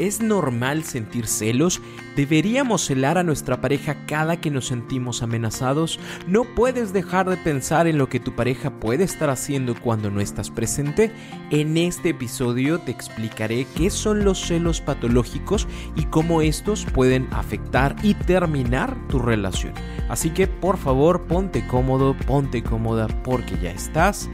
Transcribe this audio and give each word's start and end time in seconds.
¿Es 0.00 0.22
normal 0.22 0.82
sentir 0.84 1.26
celos? 1.26 1.82
¿Deberíamos 2.16 2.80
celar 2.80 3.18
a 3.18 3.22
nuestra 3.22 3.60
pareja 3.60 4.06
cada 4.06 4.40
que 4.40 4.50
nos 4.50 4.68
sentimos 4.68 5.22
amenazados? 5.22 6.00
¿No 6.26 6.44
puedes 6.44 6.94
dejar 6.94 7.28
de 7.28 7.36
pensar 7.36 7.86
en 7.86 7.98
lo 7.98 8.08
que 8.08 8.18
tu 8.18 8.34
pareja 8.34 8.70
puede 8.80 9.04
estar 9.04 9.28
haciendo 9.28 9.74
cuando 9.78 10.10
no 10.10 10.22
estás 10.22 10.48
presente? 10.48 11.12
En 11.50 11.76
este 11.76 12.08
episodio 12.08 12.78
te 12.78 12.92
explicaré 12.92 13.66
qué 13.76 13.90
son 13.90 14.24
los 14.24 14.40
celos 14.40 14.80
patológicos 14.80 15.68
y 15.96 16.06
cómo 16.06 16.40
estos 16.40 16.86
pueden 16.86 17.28
afectar 17.30 17.94
y 18.02 18.14
terminar 18.14 18.96
tu 19.08 19.18
relación. 19.18 19.74
Así 20.08 20.30
que 20.30 20.46
por 20.46 20.78
favor 20.78 21.26
ponte 21.26 21.66
cómodo, 21.66 22.16
ponte 22.26 22.62
cómoda 22.62 23.06
porque 23.22 23.58
ya 23.62 23.70
estás 23.70 24.30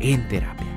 en 0.00 0.26
terapia. 0.28 0.73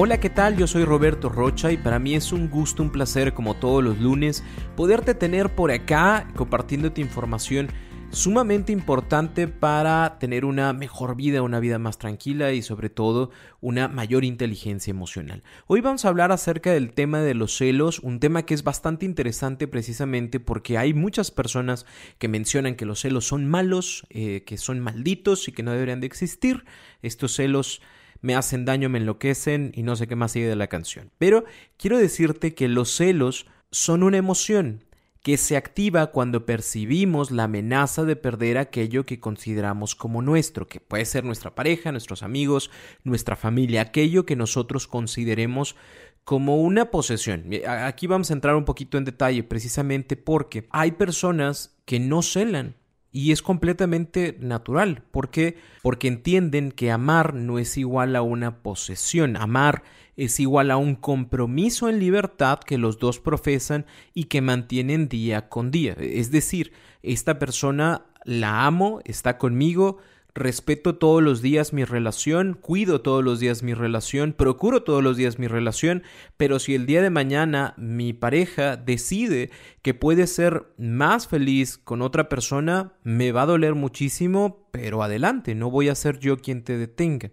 Hola, 0.00 0.20
¿qué 0.20 0.30
tal? 0.30 0.56
Yo 0.56 0.68
soy 0.68 0.84
Roberto 0.84 1.28
Rocha 1.28 1.72
y 1.72 1.76
para 1.76 1.98
mí 1.98 2.14
es 2.14 2.32
un 2.32 2.48
gusto, 2.48 2.84
un 2.84 2.92
placer 2.92 3.34
como 3.34 3.56
todos 3.56 3.82
los 3.82 3.98
lunes 3.98 4.44
poderte 4.76 5.12
tener 5.12 5.52
por 5.56 5.72
acá 5.72 6.28
compartiéndote 6.36 7.00
información 7.00 7.66
sumamente 8.10 8.70
importante 8.70 9.48
para 9.48 10.20
tener 10.20 10.44
una 10.44 10.72
mejor 10.72 11.16
vida, 11.16 11.42
una 11.42 11.58
vida 11.58 11.80
más 11.80 11.98
tranquila 11.98 12.52
y 12.52 12.62
sobre 12.62 12.90
todo 12.90 13.32
una 13.60 13.88
mayor 13.88 14.24
inteligencia 14.24 14.92
emocional. 14.92 15.42
Hoy 15.66 15.80
vamos 15.80 16.04
a 16.04 16.10
hablar 16.10 16.30
acerca 16.30 16.70
del 16.70 16.92
tema 16.92 17.20
de 17.20 17.34
los 17.34 17.56
celos, 17.56 17.98
un 17.98 18.20
tema 18.20 18.44
que 18.44 18.54
es 18.54 18.62
bastante 18.62 19.04
interesante 19.04 19.66
precisamente 19.66 20.38
porque 20.38 20.78
hay 20.78 20.94
muchas 20.94 21.32
personas 21.32 21.86
que 22.18 22.28
mencionan 22.28 22.76
que 22.76 22.86
los 22.86 23.00
celos 23.00 23.26
son 23.26 23.48
malos, 23.48 24.06
eh, 24.10 24.44
que 24.46 24.58
son 24.58 24.78
malditos 24.78 25.48
y 25.48 25.52
que 25.52 25.64
no 25.64 25.72
deberían 25.72 25.98
de 25.98 26.06
existir. 26.06 26.64
Estos 27.02 27.34
celos 27.34 27.82
me 28.20 28.34
hacen 28.34 28.64
daño, 28.64 28.88
me 28.88 28.98
enloquecen 28.98 29.72
y 29.74 29.82
no 29.82 29.96
sé 29.96 30.06
qué 30.06 30.16
más 30.16 30.32
sigue 30.32 30.48
de 30.48 30.56
la 30.56 30.66
canción. 30.66 31.10
Pero 31.18 31.44
quiero 31.76 31.98
decirte 31.98 32.54
que 32.54 32.68
los 32.68 32.90
celos 32.90 33.46
son 33.70 34.02
una 34.02 34.16
emoción 34.16 34.84
que 35.22 35.36
se 35.36 35.56
activa 35.56 36.08
cuando 36.08 36.46
percibimos 36.46 37.30
la 37.30 37.44
amenaza 37.44 38.04
de 38.04 38.16
perder 38.16 38.56
aquello 38.56 39.04
que 39.04 39.20
consideramos 39.20 39.94
como 39.94 40.22
nuestro, 40.22 40.66
que 40.66 40.80
puede 40.80 41.04
ser 41.04 41.24
nuestra 41.24 41.54
pareja, 41.54 41.92
nuestros 41.92 42.22
amigos, 42.22 42.70
nuestra 43.04 43.36
familia, 43.36 43.82
aquello 43.82 44.24
que 44.24 44.36
nosotros 44.36 44.86
consideremos 44.86 45.76
como 46.24 46.58
una 46.62 46.90
posesión. 46.90 47.44
Aquí 47.66 48.06
vamos 48.06 48.30
a 48.30 48.34
entrar 48.34 48.54
un 48.54 48.64
poquito 48.64 48.98
en 48.98 49.04
detalle 49.04 49.42
precisamente 49.42 50.16
porque 50.16 50.68
hay 50.70 50.92
personas 50.92 51.76
que 51.84 52.00
no 52.00 52.22
celan 52.22 52.76
y 53.10 53.32
es 53.32 53.42
completamente 53.42 54.36
natural. 54.40 55.02
¿Por 55.10 55.30
qué? 55.30 55.56
Porque 55.82 56.08
entienden 56.08 56.72
que 56.72 56.90
amar 56.90 57.34
no 57.34 57.58
es 57.58 57.78
igual 57.78 58.16
a 58.16 58.22
una 58.22 58.62
posesión. 58.62 59.36
Amar 59.36 59.82
es 60.16 60.40
igual 60.40 60.70
a 60.70 60.76
un 60.76 60.94
compromiso 60.94 61.88
en 61.88 62.00
libertad 62.00 62.58
que 62.58 62.76
los 62.76 62.98
dos 62.98 63.20
profesan 63.20 63.86
y 64.14 64.24
que 64.24 64.42
mantienen 64.42 65.08
día 65.08 65.48
con 65.48 65.70
día. 65.70 65.94
Es 65.98 66.30
decir, 66.30 66.72
esta 67.02 67.38
persona 67.38 68.06
la 68.24 68.66
amo, 68.66 69.00
está 69.04 69.38
conmigo, 69.38 69.98
respeto 70.38 70.96
todos 70.96 71.22
los 71.22 71.42
días 71.42 71.72
mi 71.72 71.84
relación, 71.84 72.54
cuido 72.54 73.00
todos 73.00 73.22
los 73.22 73.40
días 73.40 73.62
mi 73.62 73.74
relación, 73.74 74.32
procuro 74.32 74.82
todos 74.82 75.02
los 75.02 75.16
días 75.16 75.38
mi 75.38 75.48
relación, 75.48 76.02
pero 76.36 76.58
si 76.58 76.74
el 76.74 76.86
día 76.86 77.02
de 77.02 77.10
mañana 77.10 77.74
mi 77.76 78.12
pareja 78.12 78.76
decide 78.76 79.50
que 79.82 79.94
puede 79.94 80.26
ser 80.26 80.66
más 80.78 81.28
feliz 81.28 81.78
con 81.78 82.02
otra 82.02 82.28
persona, 82.28 82.92
me 83.02 83.32
va 83.32 83.42
a 83.42 83.46
doler 83.46 83.74
muchísimo, 83.74 84.68
pero 84.70 85.02
adelante, 85.02 85.54
no 85.54 85.70
voy 85.70 85.88
a 85.88 85.94
ser 85.94 86.18
yo 86.18 86.38
quien 86.38 86.62
te 86.62 86.78
detenga. 86.78 87.30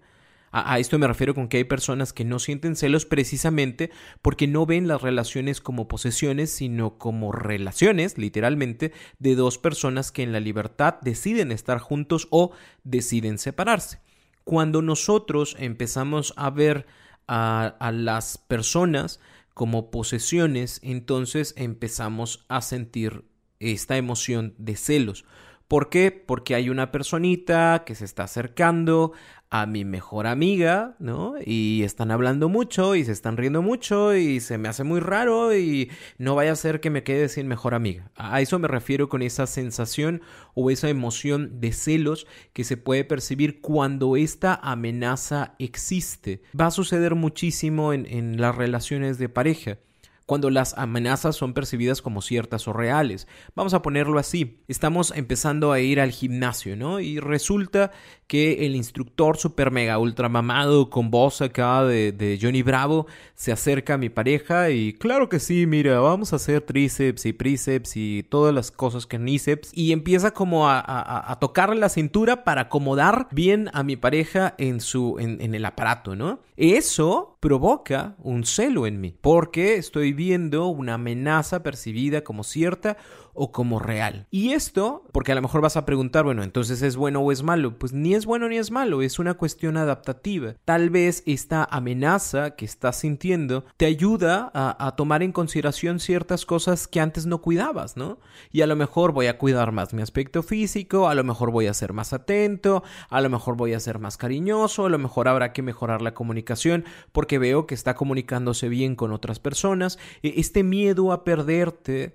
A, 0.57 0.79
esto 0.79 0.97
me 0.97 1.07
refiero 1.07 1.35
con 1.35 1.49
que 1.49 1.57
hay 1.57 1.65
personas 1.65 2.13
que 2.13 2.23
no 2.23 2.39
sienten 2.39 2.77
celos 2.77 3.05
precisamente 3.05 3.91
porque 4.21 4.47
no 4.47 4.65
ven 4.65 4.87
las 4.87 5.01
relaciones 5.01 5.59
como 5.59 5.89
posesiones, 5.89 6.49
sino 6.49 6.97
como 6.97 7.33
relaciones, 7.33 8.17
literalmente, 8.17 8.93
de 9.19 9.35
dos 9.35 9.57
personas 9.57 10.13
que 10.13 10.23
en 10.23 10.31
la 10.31 10.39
libertad 10.39 10.95
deciden 11.01 11.51
estar 11.51 11.79
juntos 11.79 12.29
o 12.31 12.53
deciden 12.85 13.37
separarse. 13.37 13.99
Cuando 14.45 14.81
nosotros 14.81 15.57
empezamos 15.59 16.33
a 16.37 16.51
ver 16.51 16.85
a, 17.27 17.91
las 17.91 18.37
personas 18.37 19.19
como 19.53 19.91
posesiones, 19.91 20.79
entonces 20.83 21.53
empezamos 21.57 22.45
a 22.47 22.61
sentir 22.61 23.25
esta 23.59 23.97
emoción 23.97 24.55
de 24.57 24.77
celos. 24.77 25.25
¿Por 25.67 25.89
qué? 25.89 26.11
Porque 26.11 26.53
hay 26.53 26.69
una 26.69 26.91
personita 26.91 27.83
que 27.85 27.95
se 27.95 28.05
está 28.05 28.25
acercando 28.25 29.13
a 29.49 29.65
mi 29.65 29.83
mejor 29.83 30.27
amiga, 30.27 30.95
¿no? 30.99 31.35
Y 31.43 31.81
están 31.83 32.11
hablando 32.11 32.49
mucho 32.49 32.93
y 32.95 33.03
se 33.03 33.11
están 33.11 33.35
riendo 33.37 33.63
mucho 33.63 34.15
y 34.15 34.41
se 34.41 34.59
me 34.59 34.67
hace 34.67 34.83
muy 34.83 34.99
raro 34.99 35.55
y 35.55 35.89
no 36.19 36.35
vaya 36.35 36.51
a 36.51 36.55
ser 36.55 36.81
que 36.81 36.89
me 36.91 37.03
quede 37.03 37.29
sin 37.29 37.47
mejor 37.47 37.73
amiga. 37.73 38.11
A 38.15 38.41
eso 38.41 38.59
me 38.59 38.67
refiero 38.67 39.09
con 39.09 39.23
esa 39.23 39.47
sensación 39.47 40.21
o 40.53 40.69
esa 40.69 40.89
emoción 40.89 41.59
de 41.59 41.71
celos 41.71 42.27
que 42.53 42.63
se 42.63 42.77
puede 42.77 43.03
percibir 43.03 43.61
cuando 43.61 44.17
esta 44.17 44.55
amenaza 44.61 45.55
existe. 45.57 46.41
Va 46.59 46.67
a 46.67 46.71
suceder 46.71 47.15
muchísimo 47.15 47.91
en, 47.93 48.05
en 48.05 48.39
las 48.39 48.55
relaciones 48.55 49.17
de 49.17 49.29
pareja 49.29 49.77
cuando 50.25 50.49
las 50.49 50.77
amenazas 50.77 51.35
son 51.35 51.53
percibidas 51.53 52.01
como 52.01 52.21
ciertas 52.21 52.67
o 52.67 52.73
reales. 52.73 53.27
Vamos 53.55 53.73
a 53.73 53.81
ponerlo 53.81 54.17
así. 54.17 54.63
Estamos 54.67 55.13
empezando 55.15 55.71
a 55.71 55.79
ir 55.79 55.99
al 55.99 56.11
gimnasio, 56.11 56.75
¿no? 56.75 56.99
Y 56.99 57.19
resulta 57.19 57.91
que 58.27 58.65
el 58.65 58.75
instructor 58.75 59.37
super 59.37 59.69
mega 59.69 59.99
ultra 59.99 60.29
mamado 60.29 60.89
con 60.89 61.11
voz 61.11 61.41
acá 61.41 61.83
de, 61.83 62.39
Johnny 62.41 62.63
Bravo 62.63 63.05
se 63.35 63.51
acerca 63.51 63.93
a 63.93 63.97
mi 63.97 64.09
pareja 64.09 64.71
y 64.71 64.93
claro 64.93 65.29
que 65.29 65.39
sí, 65.39 65.67
mira, 65.67 65.99
vamos 65.99 66.33
a 66.33 66.37
hacer 66.37 66.61
tríceps 66.61 67.25
y 67.25 67.33
príceps 67.33 67.95
y 67.95 68.23
todas 68.23 68.53
las 68.53 68.71
cosas 68.71 69.05
que 69.05 69.19
níceps 69.19 69.69
y 69.73 69.91
empieza 69.91 70.31
como 70.31 70.67
a, 70.67 70.83
a, 71.31 71.39
tocar 71.39 71.75
la 71.75 71.89
cintura 71.89 72.43
para 72.43 72.61
acomodar 72.61 73.27
bien 73.31 73.69
a 73.73 73.83
mi 73.83 73.95
pareja 73.95 74.55
en 74.57 74.81
su 74.81 75.17
en, 75.19 75.39
en 75.41 75.53
el 75.53 75.65
aparato, 75.65 76.15
¿no? 76.15 76.39
Eso 76.57 77.34
provoca 77.45 78.15
un 78.23 78.43
celo 78.43 78.87
en 78.87 78.99
mí 78.99 79.15
porque 79.21 79.75
estoy 79.75 80.13
viendo 80.13 80.65
una 80.65 80.95
amenaza 80.95 81.61
percibida 81.61 82.23
como 82.23 82.43
cierta 82.43 82.97
o 83.35 83.51
como 83.51 83.79
real. 83.79 84.27
Y 84.31 84.53
esto, 84.53 85.03
porque 85.11 85.31
a 85.31 85.35
lo 85.35 85.41
mejor 85.41 85.61
vas 85.61 85.77
a 85.77 85.85
preguntar, 85.85 86.25
bueno, 86.25 86.43
entonces 86.43 86.81
es 86.81 86.95
bueno 86.95 87.19
o 87.19 87.31
es 87.31 87.43
malo. 87.43 87.77
Pues 87.77 87.93
ni 87.93 88.15
es 88.15 88.25
bueno 88.25 88.49
ni 88.49 88.57
es 88.57 88.71
malo, 88.71 89.01
es 89.01 89.19
una 89.19 89.35
cuestión 89.35 89.77
adaptativa. 89.77 90.55
Tal 90.65 90.89
vez 90.89 91.23
esta 91.25 91.63
amenaza 91.63 92.55
que 92.55 92.65
estás 92.65 92.97
sintiendo 92.97 93.65
te 93.77 93.85
ayuda 93.85 94.51
a, 94.53 94.87
a 94.87 94.95
tomar 94.95 95.23
en 95.23 95.31
consideración 95.31 95.99
ciertas 95.99 96.45
cosas 96.45 96.87
que 96.87 96.99
antes 96.99 97.25
no 97.25 97.41
cuidabas, 97.41 97.97
¿no? 97.97 98.19
Y 98.51 98.61
a 98.61 98.67
lo 98.67 98.75
mejor 98.75 99.11
voy 99.11 99.27
a 99.27 99.37
cuidar 99.37 99.71
más 99.71 99.93
mi 99.93 100.01
aspecto 100.01 100.43
físico, 100.43 101.07
a 101.07 101.15
lo 101.15 101.23
mejor 101.23 101.51
voy 101.51 101.67
a 101.67 101.73
ser 101.73 101.93
más 101.93 102.13
atento, 102.13 102.83
a 103.09 103.21
lo 103.21 103.29
mejor 103.29 103.55
voy 103.55 103.73
a 103.73 103.79
ser 103.79 103.99
más 103.99 104.17
cariñoso, 104.17 104.85
a 104.85 104.89
lo 104.89 104.97
mejor 104.97 105.27
habrá 105.27 105.53
que 105.53 105.61
mejorar 105.61 106.01
la 106.01 106.13
comunicación 106.13 106.85
porque 107.11 107.39
veo 107.39 107.67
que 107.67 107.75
está 107.75 107.95
comunicándose 107.95 108.69
bien 108.69 108.95
con 108.95 109.11
otras 109.11 109.39
personas. 109.39 109.99
E, 110.23 110.33
este 110.37 110.63
miedo 110.63 111.11
a 111.11 111.23
perderte 111.23 112.13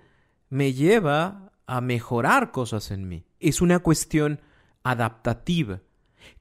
me 0.51 0.75
lleva 0.75 1.53
a 1.67 1.81
mejorar 1.81 2.51
cosas 2.51 2.91
en 2.91 3.09
mí. 3.09 3.25
Es 3.39 3.63
una 3.63 3.79
cuestión 3.79 4.41
adaptativa 4.83 5.81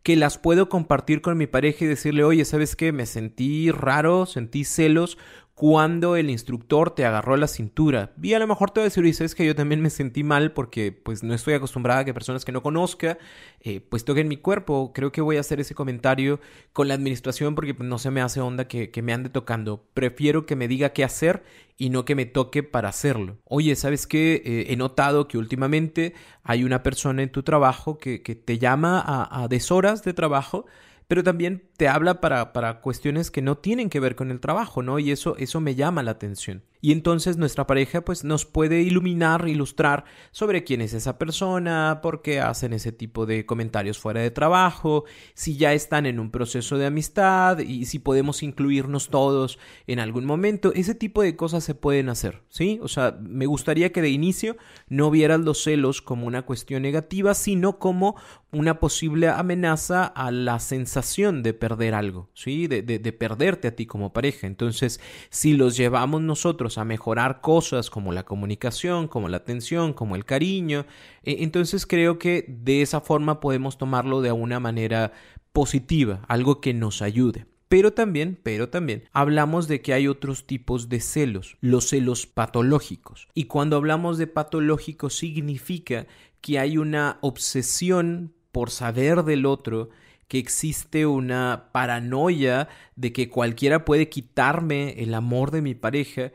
que 0.04 0.16
las 0.16 0.38
puedo 0.38 0.68
compartir 0.68 1.22
con 1.22 1.38
mi 1.38 1.48
pareja 1.48 1.86
y 1.86 1.88
decirle, 1.88 2.24
oye, 2.24 2.44
¿sabes 2.44 2.76
qué? 2.76 2.92
Me 2.92 3.06
sentí 3.06 3.72
raro, 3.72 4.26
sentí 4.26 4.66
celos 4.66 5.18
cuando 5.60 6.16
el 6.16 6.30
instructor 6.30 6.92
te 6.92 7.04
agarró 7.04 7.36
la 7.36 7.50
cintura. 7.50 8.14
Y 8.24 8.32
a 8.32 8.40
lo 8.40 8.48
mejor 8.48 8.72
te 8.72 8.80
voy 8.80 8.86
a 8.86 8.90
decir, 8.96 9.26
es 9.26 9.36
que 9.36 9.46
yo 9.46 9.54
también 9.54 9.82
me 9.82 9.90
sentí 9.90 10.24
mal 10.24 10.54
porque 10.54 10.94
pues 10.94 11.22
no 11.22 11.34
estoy 11.34 11.54
acostumbrada 11.54 12.00
a 12.00 12.06
que 12.06 12.14
personas 12.14 12.46
que 12.46 12.54
no 12.54 12.64
conozca 12.64 13.18
eh, 13.60 13.82
pues 13.82 14.06
toquen 14.06 14.30
mi 14.30 14.38
cuerpo. 14.38 14.94
Creo 14.94 15.12
que 15.12 15.20
voy 15.20 15.36
a 15.36 15.42
hacer 15.42 15.60
ese 15.60 15.76
comentario 15.76 16.40
con 16.72 16.88
la 16.88 16.94
administración 16.94 17.56
porque 17.56 17.74
pues, 17.74 17.90
no 17.90 17.98
se 17.98 18.10
me 18.10 18.22
hace 18.22 18.40
onda 18.40 18.70
que, 18.70 18.90
me 19.04 19.12
ande 19.12 19.30
tocando. 19.30 19.84
Prefiero 19.94 20.46
que 20.46 20.56
me 20.56 20.70
diga 20.70 20.94
qué 20.94 21.04
hacer 21.04 21.44
y 21.76 21.90
no 21.90 22.06
que 22.06 22.16
me 22.16 22.26
toque 22.26 22.64
para 22.64 22.88
hacerlo. 22.88 23.36
Oye, 23.44 23.76
¿sabes 23.76 24.08
qué? 24.08 24.42
Eh, 24.46 24.68
he 24.70 24.78
notado 24.78 25.28
que 25.28 25.38
últimamente 25.38 26.14
hay 26.42 26.64
una 26.64 26.84
persona 26.84 27.22
en 27.22 27.34
tu 27.34 27.44
trabajo 27.44 27.98
que, 27.98 28.20
te 28.20 28.60
llama 28.60 29.04
a, 29.06 29.44
a 29.44 29.50
deshoras 29.50 30.06
de 30.06 30.14
trabajo 30.14 30.68
pero 31.10 31.24
también 31.24 31.64
te 31.80 31.88
habla 31.88 32.20
para, 32.20 32.52
para, 32.52 32.81
cuestiones 32.81 33.31
que 33.31 33.42
no 33.42 33.58
tienen 33.58 33.90
que 33.90 34.02
ver 34.02 34.18
con 34.18 34.31
el 34.31 34.42
trabajo, 34.42 34.84
¿no? 34.84 35.00
Y 35.00 35.12
eso, 35.12 35.38
eso 35.38 35.62
me 35.62 35.76
llama 35.76 36.04
la 36.04 36.12
atención. 36.12 36.62
Y 36.81 36.94
entonces 36.94 37.36
nuestra 37.38 37.68
pareja 37.68 38.02
pues 38.02 38.24
nos 38.24 38.46
puede 38.46 38.81
iluminar, 38.81 39.48
ilustrar 39.48 40.06
sobre 40.31 40.64
quién 40.64 40.80
es 40.81 40.94
esa 40.94 41.18
persona, 41.18 42.00
por 42.02 42.22
qué 42.22 42.40
hacen 42.40 42.72
ese 42.72 42.94
tipo 42.94 43.26
de 43.26 43.46
comentarios 43.46 44.00
fuera 44.00 44.22
de 44.22 44.31
trabajo, 44.31 45.04
si 45.34 45.58
ya 45.58 45.74
están 45.74 46.06
en 46.06 46.20
un 46.20 46.31
proceso 46.31 46.78
de 46.78 46.86
amistad 46.86 47.60
y 47.60 47.86
si 47.86 48.00
podemos 48.00 48.44
incluirnos 48.44 49.10
todos 49.10 49.60
en 49.88 50.00
algún 50.00 50.25
momento. 50.25 50.72
Ese 50.74 50.96
tipo 50.96 51.22
de 51.22 51.36
cosas 51.36 51.66
se 51.66 51.75
pueden 51.75 52.08
hacer, 52.08 52.44
¿sí? 52.48 52.80
O 52.82 52.88
sea, 52.88 53.18
me 53.22 53.46
gustaría 53.46 53.92
que 53.92 54.02
de 54.02 54.10
inicio 54.10 54.56
no 54.88 55.12
vieras 55.12 55.42
los 55.42 55.62
celos 55.62 56.02
como 56.02 56.28
una 56.28 56.44
cuestión 56.44 56.82
negativa, 56.82 57.34
sino 57.34 57.78
como 57.78 58.16
una 58.52 58.80
posible 58.80 59.28
amenaza 59.28 60.06
a 60.06 60.32
la 60.32 60.60
sensación 60.60 61.44
de 61.44 61.54
perder 61.69 61.94
algo, 61.94 62.30
¿sí? 62.33 62.68
De, 62.68 62.81
de, 62.81 63.00
de 63.00 63.13
perderte 63.13 63.68
a 63.68 63.75
ti 63.75 63.86
como 63.86 64.12
pareja. 64.12 64.48
Entonces, 64.48 65.00
si 65.30 65.54
los 65.54 65.77
llevamos 65.77 66.21
nosotros 66.21 66.77
a 66.77 66.86
mejorar 66.86 67.42
cosas 67.42 67.89
como 67.89 68.12
la 68.12 68.24
comunicación, 68.24 69.07
como 69.07 69.30
la 69.30 69.38
atención, 69.38 69.94
como 69.94 70.16
el 70.16 70.25
cariño. 70.25 70.86
E, 71.24 71.44
entonces 71.44 71.86
creo 71.86 72.18
que 72.18 72.45
de 72.48 72.81
esa 72.81 73.01
forma 73.01 73.39
podemos 73.39 73.77
tomarlo 73.77 74.21
de 74.21 74.31
una 74.31 74.60
manera 74.60 75.13
positiva, 75.54 76.21
algo 76.27 76.62
que 76.62 76.74
nos 76.74 77.01
ayude. 77.01 77.45
Pero 77.68 77.94
también, 77.94 78.39
pero 78.42 78.69
también, 78.69 79.04
hablamos 79.12 79.68
de 79.68 79.81
que 79.81 79.94
hay 79.94 80.07
otros 80.07 80.48
tipos 80.48 80.89
de 80.89 81.00
celos, 81.00 81.57
los 81.62 81.89
celos 81.89 82.25
patológicos. 82.25 83.27
Y 83.36 83.44
cuando 83.44 83.75
hablamos 83.75 84.18
de 84.18 84.25
patológicos 84.25 85.15
significa 85.15 86.07
que 86.42 86.57
hay 86.57 86.80
una 86.80 87.19
obsesión 87.22 88.33
por 88.51 88.72
saber 88.72 89.24
del 89.24 89.45
otro, 89.45 89.89
que 90.30 90.38
existe 90.38 91.06
una 91.06 91.66
paranoia 91.74 92.70
de 92.96 93.12
que 93.12 93.30
cualquiera 93.30 93.84
puede 93.84 94.08
quitarme 94.08 94.94
el 95.04 95.14
amor 95.14 95.52
de 95.52 95.62
mi 95.62 95.76
pareja 95.76 96.31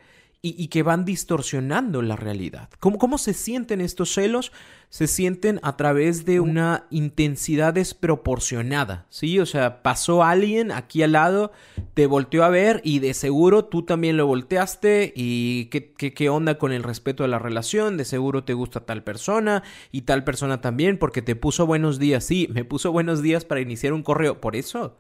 y, 0.47 0.69
que 0.69 0.83
van 0.83 1.07
distorsionando 1.07 2.03
la 2.03 2.17
realidad. 2.17 2.69
¿Cómo, 2.79 2.99
¿Cómo 2.99 3.17
se 3.17 3.33
sienten 3.33 3.81
estos 3.81 4.13
celos? 4.13 4.53
Se 4.91 5.07
sienten 5.07 5.59
a 5.63 5.79
través 5.79 6.27
de 6.27 6.39
una 6.39 6.85
intensidad 6.91 7.73
desproporcionada, 7.73 9.07
¿sí? 9.09 9.41
O 9.41 9.47
sea, 9.47 9.83
pasó 9.83 10.23
alguien 10.23 10.71
aquí 10.71 11.03
al 11.03 11.13
lado, 11.13 11.51
te 11.95 12.07
volteó 12.07 12.45
a 12.45 12.51
ver 12.51 12.83
y 12.85 12.99
de 12.99 13.15
seguro 13.15 13.65
tú 13.65 13.85
también 13.85 14.19
lo 14.19 14.27
volteaste 14.27 15.15
y 15.17 15.67
qué, 15.67 15.95
qué, 15.95 16.13
qué 16.13 16.29
onda 16.29 16.59
con 16.59 16.73
el 16.73 16.83
respeto 16.83 17.23
de 17.23 17.31
la 17.31 17.39
relación, 17.39 17.97
de 17.97 18.05
seguro 18.05 18.45
te 18.45 18.53
gusta 18.53 18.81
tal 18.81 19.03
persona 19.03 19.63
y 19.93 20.03
tal 20.03 20.25
persona 20.25 20.61
también 20.61 20.99
porque 20.99 21.23
te 21.23 21.37
puso 21.37 21.67
buenos 21.67 21.99
días, 21.99 22.23
sí, 22.23 22.49
me 22.53 22.67
puso 22.67 22.93
buenos 22.93 23.23
días 23.23 23.47
para 23.47 23.63
iniciar 23.63 23.95
un 23.95 24.03
correo, 24.03 24.43
por 24.43 24.57
eso. 24.57 24.99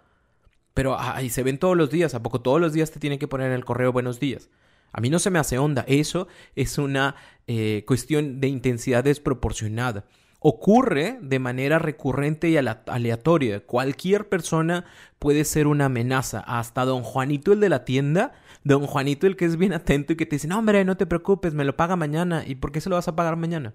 Pero 0.72 0.98
ahí 0.98 1.28
se 1.28 1.42
ven 1.42 1.58
todos 1.58 1.76
los 1.76 1.90
días, 1.90 2.14
¿a 2.14 2.22
poco 2.22 2.40
todos 2.40 2.62
los 2.62 2.72
días 2.72 2.90
te 2.90 2.98
tiene 2.98 3.18
que 3.18 3.28
poner 3.28 3.48
en 3.48 3.52
el 3.52 3.66
correo 3.66 3.92
buenos 3.92 4.18
días? 4.18 4.48
A 4.94 5.00
mí 5.00 5.10
no 5.10 5.18
se 5.18 5.30
me 5.30 5.40
hace 5.40 5.58
onda. 5.58 5.84
Eso 5.88 6.28
es 6.54 6.78
una 6.78 7.16
eh, 7.48 7.82
cuestión 7.84 8.40
de 8.40 8.46
intensidad 8.46 9.02
desproporcionada. 9.02 10.04
Ocurre 10.38 11.18
de 11.20 11.40
manera 11.40 11.80
recurrente 11.80 12.48
y 12.48 12.56
aleatoria. 12.56 13.66
Cualquier 13.66 14.28
persona 14.28 14.84
puede 15.18 15.44
ser 15.44 15.66
una 15.66 15.86
amenaza. 15.86 16.44
Hasta 16.46 16.84
don 16.84 17.02
Juanito 17.02 17.52
el 17.52 17.58
de 17.58 17.70
la 17.70 17.84
tienda, 17.84 18.34
don 18.62 18.86
Juanito 18.86 19.26
el 19.26 19.34
que 19.34 19.46
es 19.46 19.56
bien 19.56 19.72
atento 19.72 20.12
y 20.12 20.16
que 20.16 20.26
te 20.26 20.36
dice, 20.36 20.46
no 20.46 20.60
hombre, 20.60 20.84
no 20.84 20.96
te 20.96 21.06
preocupes, 21.06 21.54
me 21.54 21.64
lo 21.64 21.76
paga 21.76 21.96
mañana. 21.96 22.44
¿Y 22.46 22.54
por 22.54 22.70
qué 22.70 22.80
se 22.80 22.88
lo 22.88 22.94
vas 22.94 23.08
a 23.08 23.16
pagar 23.16 23.34
mañana? 23.34 23.74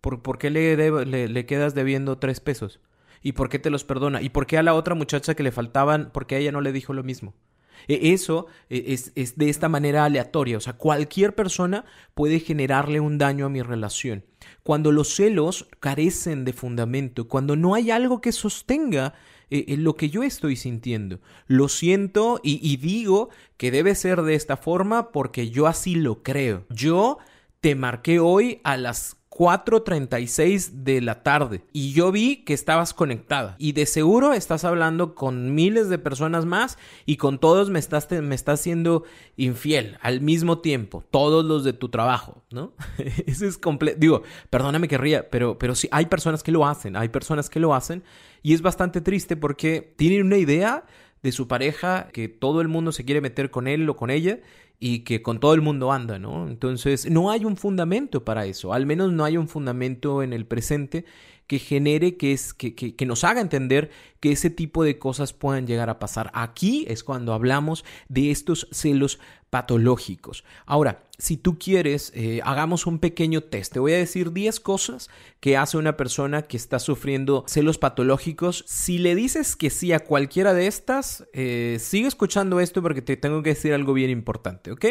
¿Por, 0.00 0.38
qué 0.38 0.50
le, 0.50 0.76
le, 0.76 1.28
le 1.28 1.46
quedas 1.46 1.76
debiendo 1.76 2.18
tres 2.18 2.40
pesos? 2.40 2.80
¿Y 3.22 3.32
por 3.32 3.48
qué 3.48 3.60
te 3.60 3.70
los 3.70 3.84
perdona? 3.84 4.22
¿Y 4.22 4.30
por 4.30 4.46
qué 4.46 4.58
a 4.58 4.64
la 4.64 4.74
otra 4.74 4.96
muchacha 4.96 5.36
que 5.36 5.44
le 5.44 5.52
faltaban, 5.52 6.10
por 6.10 6.26
qué 6.26 6.34
a 6.34 6.38
ella 6.38 6.50
no 6.50 6.62
le 6.62 6.72
dijo 6.72 6.94
lo 6.94 7.04
mismo? 7.04 7.32
E, 7.88 8.12
eso 8.12 8.46
e, 8.70 8.98
es, 9.14 9.36
de 9.36 9.48
esta 9.48 9.68
manera 9.68 10.04
aleatoria, 10.04 10.56
o 10.56 10.60
sea, 10.60 10.74
cualquier 10.74 11.34
persona 11.34 11.84
puede 12.14 12.40
generarle 12.40 13.00
un 13.00 13.18
daño 13.18 13.46
a 13.46 13.50
mi 13.50 13.62
relación. 13.62 14.24
Cuando 14.62 14.92
los 14.92 15.14
celos 15.14 15.68
carecen 15.80 16.44
de 16.44 16.52
fundamento, 16.52 17.28
cuando 17.28 17.56
no 17.56 17.74
hay 17.74 17.90
algo 17.90 18.20
que 18.20 18.32
sostenga 18.32 19.14
eh, 19.50 19.76
lo 19.76 19.96
que 19.96 20.08
yo 20.08 20.22
estoy 20.22 20.56
sintiendo. 20.56 21.20
Lo 21.46 21.68
siento 21.68 22.40
y 22.42 22.76
digo 22.78 23.28
que 23.56 23.70
debe 23.70 23.94
ser 23.94 24.22
de 24.22 24.34
esta 24.34 24.56
forma 24.56 25.12
porque 25.12 25.50
yo 25.50 25.66
así 25.66 25.94
lo 25.94 26.22
creo. 26.22 26.64
Yo 26.70 27.18
te 27.62 27.76
marqué 27.76 28.18
hoy 28.18 28.60
a 28.64 28.76
las 28.76 29.16
4.36 29.30 30.82
de 30.82 31.00
la 31.00 31.22
tarde 31.22 31.62
y 31.72 31.92
yo 31.92 32.10
vi 32.10 32.38
que 32.38 32.54
estabas 32.54 32.92
conectada 32.92 33.54
y 33.56 33.70
de 33.70 33.86
seguro 33.86 34.32
estás 34.32 34.64
hablando 34.64 35.14
con 35.14 35.54
miles 35.54 35.88
de 35.88 35.98
personas 35.98 36.44
más 36.44 36.76
y 37.06 37.18
con 37.18 37.38
todos 37.38 37.70
me 37.70 37.78
estás, 37.78 38.10
me 38.10 38.34
estás 38.34 38.60
siendo 38.60 39.04
infiel 39.36 39.96
al 40.02 40.20
mismo 40.20 40.58
tiempo, 40.58 41.04
todos 41.12 41.44
los 41.44 41.62
de 41.62 41.72
tu 41.72 41.88
trabajo, 41.88 42.42
¿no? 42.50 42.72
Eso 43.26 43.46
es 43.46 43.58
completo, 43.58 43.96
digo, 44.00 44.22
perdóname 44.50 44.88
que 44.88 44.98
ría, 44.98 45.30
pero, 45.30 45.56
pero 45.56 45.76
sí, 45.76 45.88
hay 45.92 46.06
personas 46.06 46.42
que 46.42 46.50
lo 46.50 46.66
hacen, 46.66 46.96
hay 46.96 47.10
personas 47.10 47.48
que 47.48 47.60
lo 47.60 47.76
hacen 47.76 48.02
y 48.42 48.54
es 48.54 48.60
bastante 48.60 49.00
triste 49.00 49.36
porque 49.36 49.94
tienen 49.96 50.26
una 50.26 50.36
idea 50.36 50.84
de 51.22 51.30
su 51.30 51.46
pareja 51.46 52.08
que 52.12 52.28
todo 52.28 52.60
el 52.60 52.66
mundo 52.66 52.90
se 52.90 53.04
quiere 53.04 53.20
meter 53.20 53.52
con 53.52 53.68
él 53.68 53.88
o 53.88 53.94
con 53.94 54.10
ella 54.10 54.40
y 54.84 55.04
que 55.04 55.22
con 55.22 55.38
todo 55.38 55.54
el 55.54 55.60
mundo 55.60 55.92
anda, 55.92 56.18
¿no? 56.18 56.48
Entonces, 56.48 57.08
no 57.08 57.30
hay 57.30 57.44
un 57.44 57.56
fundamento 57.56 58.24
para 58.24 58.46
eso, 58.46 58.72
al 58.72 58.84
menos 58.84 59.12
no 59.12 59.24
hay 59.24 59.36
un 59.36 59.46
fundamento 59.46 60.24
en 60.24 60.32
el 60.32 60.44
presente 60.44 61.04
que 61.46 61.58
genere, 61.58 62.16
que, 62.16 62.32
es, 62.32 62.54
que, 62.54 62.74
que, 62.74 63.06
nos 63.06 63.24
haga 63.24 63.40
entender 63.40 63.90
que 64.20 64.32
ese 64.32 64.50
tipo 64.50 64.84
de 64.84 64.98
cosas 64.98 65.32
puedan 65.32 65.66
llegar 65.66 65.90
a 65.90 65.98
pasar. 65.98 66.30
Aquí 66.34 66.84
es 66.88 67.04
cuando 67.04 67.34
hablamos 67.34 67.84
de 68.08 68.30
estos 68.30 68.68
celos 68.70 69.18
patológicos. 69.50 70.44
Ahora, 70.64 71.02
si 71.18 71.36
tú 71.36 71.58
quieres, 71.58 72.10
eh, 72.14 72.40
hagamos 72.42 72.86
un 72.86 72.98
pequeño 72.98 73.42
test. 73.42 73.74
Te 73.74 73.80
voy 73.80 73.92
a 73.92 73.98
decir 73.98 74.32
10 74.32 74.60
cosas 74.60 75.10
que 75.40 75.58
hace 75.58 75.76
una 75.76 75.96
persona 75.96 76.40
que 76.40 76.56
está 76.56 76.78
sufriendo 76.78 77.44
celos 77.46 77.76
patológicos. 77.76 78.64
Si 78.66 78.96
le 78.96 79.14
dices 79.14 79.54
que 79.54 79.68
sí 79.68 79.92
a 79.92 80.00
cualquiera 80.00 80.54
de 80.54 80.66
estas, 80.68 81.28
eh, 81.34 81.76
sigue 81.80 82.08
escuchando 82.08 82.60
esto 82.60 82.80
porque 82.80 83.02
te 83.02 83.18
tengo 83.18 83.42
que 83.42 83.50
decir 83.50 83.74
algo 83.74 83.92
bien 83.92 84.10
importante, 84.10 84.72
¿ok? 84.72 84.86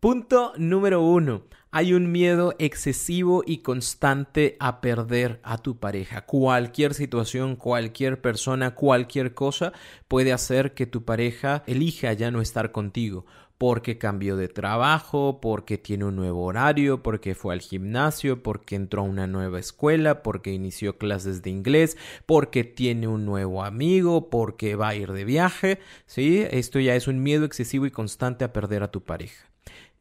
Punto 0.00 0.54
número 0.56 1.02
uno. 1.02 1.44
Hay 1.74 1.94
un 1.94 2.12
miedo 2.12 2.54
excesivo 2.58 3.42
y 3.46 3.62
constante 3.62 4.58
a 4.60 4.82
perder 4.82 5.40
a 5.42 5.56
tu 5.56 5.78
pareja. 5.78 6.26
Cualquier 6.26 6.92
situación, 6.92 7.56
cualquier 7.56 8.20
persona, 8.20 8.74
cualquier 8.74 9.32
cosa 9.32 9.72
puede 10.06 10.34
hacer 10.34 10.74
que 10.74 10.84
tu 10.84 11.06
pareja 11.06 11.62
elija 11.66 12.12
ya 12.12 12.30
no 12.30 12.42
estar 12.42 12.72
contigo 12.72 13.24
porque 13.56 13.96
cambió 13.96 14.36
de 14.36 14.48
trabajo, 14.48 15.40
porque 15.40 15.78
tiene 15.78 16.04
un 16.04 16.16
nuevo 16.16 16.44
horario, 16.44 17.02
porque 17.02 17.34
fue 17.34 17.54
al 17.54 17.62
gimnasio, 17.62 18.42
porque 18.42 18.74
entró 18.74 19.00
a 19.00 19.04
una 19.06 19.26
nueva 19.26 19.58
escuela, 19.58 20.22
porque 20.22 20.52
inició 20.52 20.98
clases 20.98 21.40
de 21.40 21.50
inglés, 21.50 21.96
porque 22.26 22.64
tiene 22.64 23.08
un 23.08 23.24
nuevo 23.24 23.64
amigo, 23.64 24.28
porque 24.28 24.76
va 24.76 24.88
a 24.88 24.94
ir 24.94 25.12
de 25.12 25.24
viaje, 25.24 25.78
¿sí? 26.04 26.44
Esto 26.50 26.80
ya 26.80 26.96
es 26.96 27.06
un 27.08 27.22
miedo 27.22 27.46
excesivo 27.46 27.86
y 27.86 27.90
constante 27.90 28.44
a 28.44 28.52
perder 28.52 28.82
a 28.82 28.90
tu 28.90 29.04
pareja. 29.04 29.48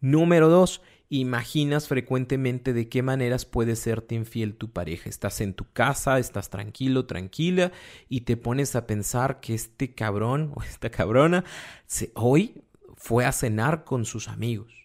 Número 0.02 0.50
dos, 0.50 0.82
imaginas 1.12 1.90
frecuentemente 1.90 2.72
de 2.72 2.88
qué 2.88 3.04
maneras 3.04 3.46
puede 3.46 3.76
serte 3.76 4.16
infiel 4.16 4.56
tu 4.56 4.72
pareja. 4.72 5.10
Estás 5.10 5.42
en 5.42 5.54
tu 5.54 5.70
casa, 5.74 6.18
estás 6.20 6.50
tranquilo, 6.50 7.06
tranquila 7.06 7.74
y 8.08 8.22
te 8.22 8.38
pones 8.38 8.78
a 8.78 8.88
pensar 8.88 9.42
que 9.42 9.54
este 9.54 9.94
cabrón 9.94 10.54
o 10.56 10.64
esta 10.64 10.90
cabrona 10.90 11.44
se, 11.86 12.12
hoy 12.16 12.64
fue 12.96 13.26
a 13.26 13.34
cenar 13.34 13.84
con 13.84 14.06
sus 14.06 14.30
amigos. 14.30 14.81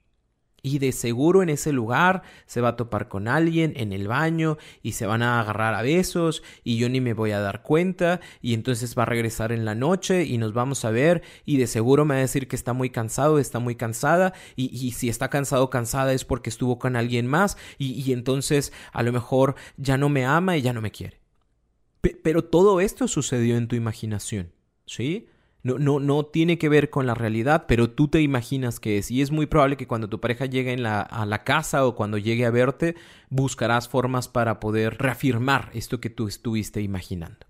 Y 0.66 0.80
de 0.80 0.90
seguro 0.90 1.44
en 1.44 1.49
ese 1.49 1.70
lugar 1.70 2.23
se 2.44 2.61
va 2.61 2.70
a 2.70 2.76
topar 2.76 3.06
con 3.06 3.28
alguien 3.28 3.73
en 3.76 3.92
el 3.92 4.08
baño 4.08 4.58
y 4.82 4.92
se 4.92 5.06
van 5.06 5.23
a 5.23 5.40
agarrar 5.40 5.75
a 5.75 5.82
besos 5.82 6.42
y 6.64 6.76
yo 6.76 6.88
ni 6.88 7.00
me 7.00 7.14
voy 7.14 7.30
a 7.30 7.38
dar 7.38 7.62
cuenta 7.62 8.20
y 8.42 8.52
entonces 8.52 8.99
va 8.99 9.04
a 9.04 9.06
regresar 9.06 9.52
en 9.52 9.64
la 9.64 9.76
noche 9.76 10.25
y 10.25 10.38
nos 10.38 10.54
vamos 10.54 10.85
a 10.85 10.90
ver 10.90 11.23
y 11.44 11.58
de 11.58 11.68
seguro 11.68 12.04
me 12.04 12.16
va 12.16 12.18
a 12.18 12.23
decir 12.23 12.49
que 12.49 12.56
está 12.56 12.73
muy 12.73 12.90
cansado, 12.90 13.38
está 13.38 13.61
muy 13.61 13.76
cansada 13.76 14.32
y, 14.56 14.90
si 14.90 15.08
está 15.08 15.30
cansado 15.30 15.70
cansada 15.70 16.12
es 16.12 16.25
porque 16.25 16.50
estuvo 16.50 16.80
con 16.80 16.96
alguien 16.96 17.28
más 17.28 17.56
y, 17.78 17.92
y 17.92 18.12
entonces 18.12 18.73
a 18.92 19.04
lo 19.04 19.12
mejor 19.12 19.54
ya 19.76 19.96
no 19.96 20.08
me 20.08 20.25
ama 20.25 20.56
y 20.56 20.62
ya 20.62 20.73
no 20.73 20.80
me 20.80 20.90
quiere. 20.90 21.20
pero 22.25 22.42
todo 22.42 22.80
esto 22.80 23.06
sucedió 23.06 23.56
en 23.56 23.68
tu 23.68 23.76
imaginación, 23.76 24.50
¿sí? 24.85 25.28
No, 25.66 25.80
no, 25.80 25.99
no 25.99 26.26
tiene 26.26 26.58
que 26.58 26.68
ver 26.68 26.90
con 26.90 27.08
la 27.08 27.14
realidad, 27.14 27.64
pero 27.66 27.90
tú 27.90 28.06
te 28.06 28.23
imaginas 28.23 28.78
que 28.78 28.99
es. 28.99 29.11
Y 29.11 29.20
es 29.20 29.32
muy 29.32 29.46
probable 29.46 29.76
que 29.76 29.88
cuando 29.88 30.08
tu 30.08 30.20
pareja 30.20 30.46
llegue 30.46 30.76
a 30.87 31.26
la 31.26 31.42
casa 31.42 31.85
o 31.85 31.96
cuando 31.96 32.18
llegue 32.18 32.46
a 32.46 32.52
verte, 32.52 32.94
buscarás 33.30 33.88
formas 33.88 34.28
para 34.28 34.61
poder 34.61 34.96
reafirmar 34.99 35.70
esto 35.75 36.00
que 36.00 36.08
tú 36.08 36.28
estuviste 36.28 36.82
imaginando. 36.82 37.46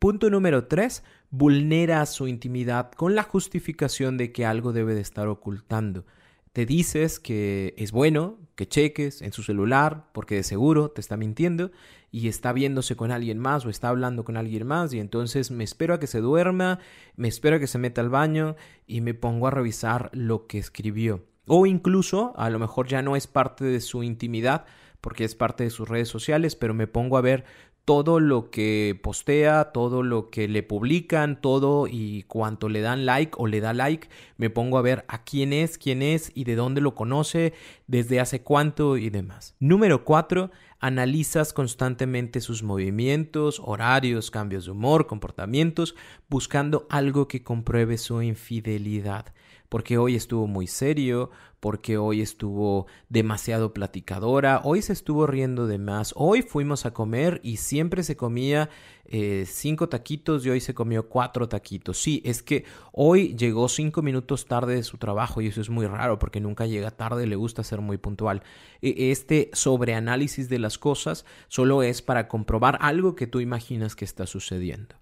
Punto 0.00 0.28
número 0.28 0.64
3. 0.64 1.04
Vulnera 1.30 2.04
su 2.06 2.26
intimidad 2.26 2.90
con 2.90 3.14
la 3.14 3.22
justificación 3.22 4.16
de 4.16 4.32
que 4.32 4.44
algo 4.44 4.72
debe 4.72 4.96
de 4.96 5.00
estar 5.00 5.28
ocultando. 5.28 6.04
Te 6.52 6.66
dices 6.66 7.18
que 7.18 7.74
es 7.78 7.92
bueno 7.92 8.38
que 8.56 8.68
cheques 8.68 9.22
en 9.22 9.32
su 9.32 9.42
celular 9.42 10.10
porque 10.12 10.34
de 10.34 10.42
seguro 10.42 10.90
te 10.90 11.00
está 11.00 11.16
mintiendo 11.16 11.70
y 12.10 12.28
está 12.28 12.52
viéndose 12.52 12.94
con 12.94 13.10
alguien 13.10 13.38
más 13.38 13.64
o 13.64 13.70
está 13.70 13.88
hablando 13.88 14.22
con 14.24 14.36
alguien 14.36 14.66
más 14.66 14.92
y 14.92 15.00
entonces 15.00 15.50
me 15.50 15.64
espero 15.64 15.94
a 15.94 16.00
que 16.00 16.06
se 16.06 16.20
duerma, 16.20 16.78
me 17.16 17.28
espero 17.28 17.56
a 17.56 17.58
que 17.58 17.66
se 17.66 17.78
meta 17.78 18.02
al 18.02 18.10
baño 18.10 18.54
y 18.86 19.00
me 19.00 19.14
pongo 19.14 19.46
a 19.46 19.50
revisar 19.50 20.10
lo 20.12 20.46
que 20.46 20.58
escribió. 20.58 21.24
O 21.46 21.64
incluso, 21.64 22.34
a 22.36 22.50
lo 22.50 22.58
mejor 22.58 22.86
ya 22.86 23.00
no 23.00 23.16
es 23.16 23.26
parte 23.26 23.64
de 23.64 23.80
su 23.80 24.02
intimidad 24.02 24.66
porque 25.00 25.24
es 25.24 25.34
parte 25.34 25.64
de 25.64 25.70
sus 25.70 25.88
redes 25.88 26.08
sociales, 26.08 26.54
pero 26.54 26.74
me 26.74 26.86
pongo 26.86 27.16
a 27.16 27.22
ver 27.22 27.44
todo 27.84 28.20
lo 28.20 28.50
que 28.50 28.98
postea, 29.02 29.72
todo 29.72 30.02
lo 30.02 30.30
que 30.30 30.46
le 30.46 30.62
publican, 30.62 31.40
todo 31.40 31.88
y 31.88 32.22
cuanto 32.24 32.68
le 32.68 32.80
dan 32.80 33.06
like 33.06 33.32
o 33.36 33.46
le 33.46 33.60
da 33.60 33.72
like, 33.72 34.08
me 34.36 34.50
pongo 34.50 34.78
a 34.78 34.82
ver 34.82 35.04
a 35.08 35.24
quién 35.24 35.52
es, 35.52 35.78
quién 35.78 36.02
es 36.02 36.30
y 36.34 36.44
de 36.44 36.54
dónde 36.54 36.80
lo 36.80 36.94
conoce, 36.94 37.52
desde 37.88 38.20
hace 38.20 38.42
cuánto 38.42 38.96
y 38.96 39.10
demás. 39.10 39.56
Número 39.58 40.04
4. 40.04 40.50
Analizas 40.78 41.52
constantemente 41.52 42.40
sus 42.40 42.62
movimientos, 42.62 43.60
horarios, 43.64 44.30
cambios 44.30 44.66
de 44.66 44.72
humor, 44.72 45.06
comportamientos, 45.06 45.94
buscando 46.28 46.86
algo 46.88 47.28
que 47.28 47.42
compruebe 47.42 47.98
su 47.98 48.22
infidelidad 48.22 49.32
porque 49.72 49.96
hoy 49.96 50.16
estuvo 50.16 50.46
muy 50.46 50.66
serio, 50.66 51.30
porque 51.58 51.96
hoy 51.96 52.20
estuvo 52.20 52.86
demasiado 53.08 53.72
platicadora, 53.72 54.60
hoy 54.64 54.82
se 54.82 54.92
estuvo 54.92 55.26
riendo 55.26 55.66
de 55.66 55.78
más, 55.78 56.12
hoy 56.14 56.42
fuimos 56.42 56.84
a 56.84 56.92
comer 56.92 57.40
y 57.42 57.56
siempre 57.56 58.02
se 58.02 58.14
comía 58.14 58.68
eh, 59.06 59.46
cinco 59.46 59.88
taquitos 59.88 60.44
y 60.44 60.50
hoy 60.50 60.60
se 60.60 60.74
comió 60.74 61.08
cuatro 61.08 61.48
taquitos. 61.48 61.96
Sí, 61.96 62.20
es 62.26 62.42
que 62.42 62.66
hoy 62.92 63.34
llegó 63.34 63.66
cinco 63.70 64.02
minutos 64.02 64.44
tarde 64.44 64.74
de 64.74 64.82
su 64.82 64.98
trabajo 64.98 65.40
y 65.40 65.46
eso 65.46 65.62
es 65.62 65.70
muy 65.70 65.86
raro 65.86 66.18
porque 66.18 66.38
nunca 66.38 66.66
llega 66.66 66.90
tarde, 66.90 67.26
le 67.26 67.36
gusta 67.36 67.64
ser 67.64 67.80
muy 67.80 67.96
puntual. 67.96 68.42
E, 68.82 69.10
este 69.10 69.48
sobreanálisis 69.54 70.50
de 70.50 70.58
las 70.58 70.76
cosas 70.76 71.24
solo 71.48 71.82
es 71.82 72.02
para 72.02 72.28
comprobar 72.28 72.76
algo 72.82 73.14
que 73.16 73.26
tú 73.26 73.40
imaginas 73.40 73.96
que 73.96 74.04
está 74.04 74.26
sucediendo. 74.26 75.01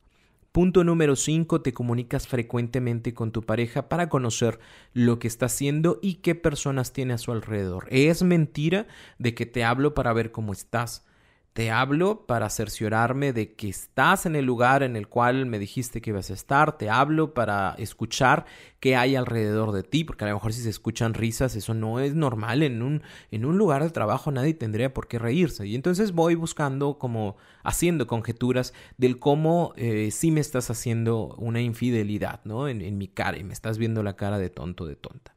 Punto 0.53 0.83
número 0.83 1.15
5. 1.15 1.61
Te 1.63 1.73
comunicas 1.73 2.27
frecuentemente 2.27 3.15
con 3.15 3.31
tu 3.31 3.43
pareja 3.43 3.89
para 3.89 4.09
conocer 4.09 4.59
lo 4.93 5.21
que 5.21 5.29
está 5.29 5.47
haciendo 5.47 6.01
y 6.03 6.15
qué 6.15 6.35
personas 6.35 6.93
tiene 6.93 7.15
a 7.15 7.19
su 7.19 7.31
alrededor. 7.31 7.87
Es 7.91 8.25
mentira 8.25 8.89
de 9.19 9.33
que 9.33 9.47
te 9.47 9.63
hablo 9.63 9.95
para 9.95 10.13
ver 10.13 10.33
cómo 10.33 10.53
estás. 10.53 11.07
Te 11.53 11.73
hablo 11.73 12.27
para 12.27 12.49
cerciorarme 12.49 13.33
de 13.33 13.55
que 13.55 13.69
estás 13.69 14.25
en 14.25 14.37
el 14.37 14.45
lugar 14.45 14.85
en 14.85 14.95
el 14.95 15.09
cual 15.09 15.47
me 15.47 15.59
dijiste 15.59 16.01
que 16.01 16.11
ibas 16.11 16.31
a 16.31 16.35
estar. 16.35 16.79
Te 16.79 16.89
hablo 16.89 17.35
para 17.35 17.75
escuchar 17.77 18.47
qué 18.79 18.95
hay 18.95 19.17
alrededor 19.17 19.73
de 19.73 19.83
ti, 19.83 20.05
porque 20.05 20.25
a 20.25 20.29
lo 20.29 20.35
mejor 20.35 20.53
si 20.53 20.63
se 20.63 20.71
escuchan 20.71 21.13
risas, 21.13 21.57
eso 21.57 21.75
no 21.75 21.99
es 21.99 22.15
normal. 22.15 22.63
En 22.63 22.83
un, 22.83 23.03
en 23.33 23.45
un 23.45 23.59
lugar 23.59 23.83
de 23.83 23.91
trabajo 23.91 24.31
nadie 24.31 24.55
tendría 24.55 24.95
por 24.95 25.09
qué 25.09 25.19
reírse. 25.19 25.67
Y 25.67 25.75
entonces 25.75 26.13
voy 26.13 26.37
buscando 26.37 26.99
como 26.99 27.37
haciendo 27.65 28.07
conjeturas 28.07 28.73
del 28.97 29.19
cómo 29.19 29.73
eh, 29.77 30.11
sí 30.13 30.31
me 30.31 30.41
estás 30.41 30.71
haciendo 30.71 31.35
una 31.37 31.61
infidelidad, 31.61 32.41
¿no? 32.45 32.69
En, 32.69 32.81
en 32.81 32.97
mi 32.97 33.09
cara 33.09 33.39
y 33.39 33.45
me 33.45 33.55
estás 33.55 33.77
viendo 33.77 34.05
la 34.05 34.15
cara 34.15 34.39
de 34.39 34.51
tonto, 34.51 34.87
de 34.87 34.95
tonta. 34.95 35.35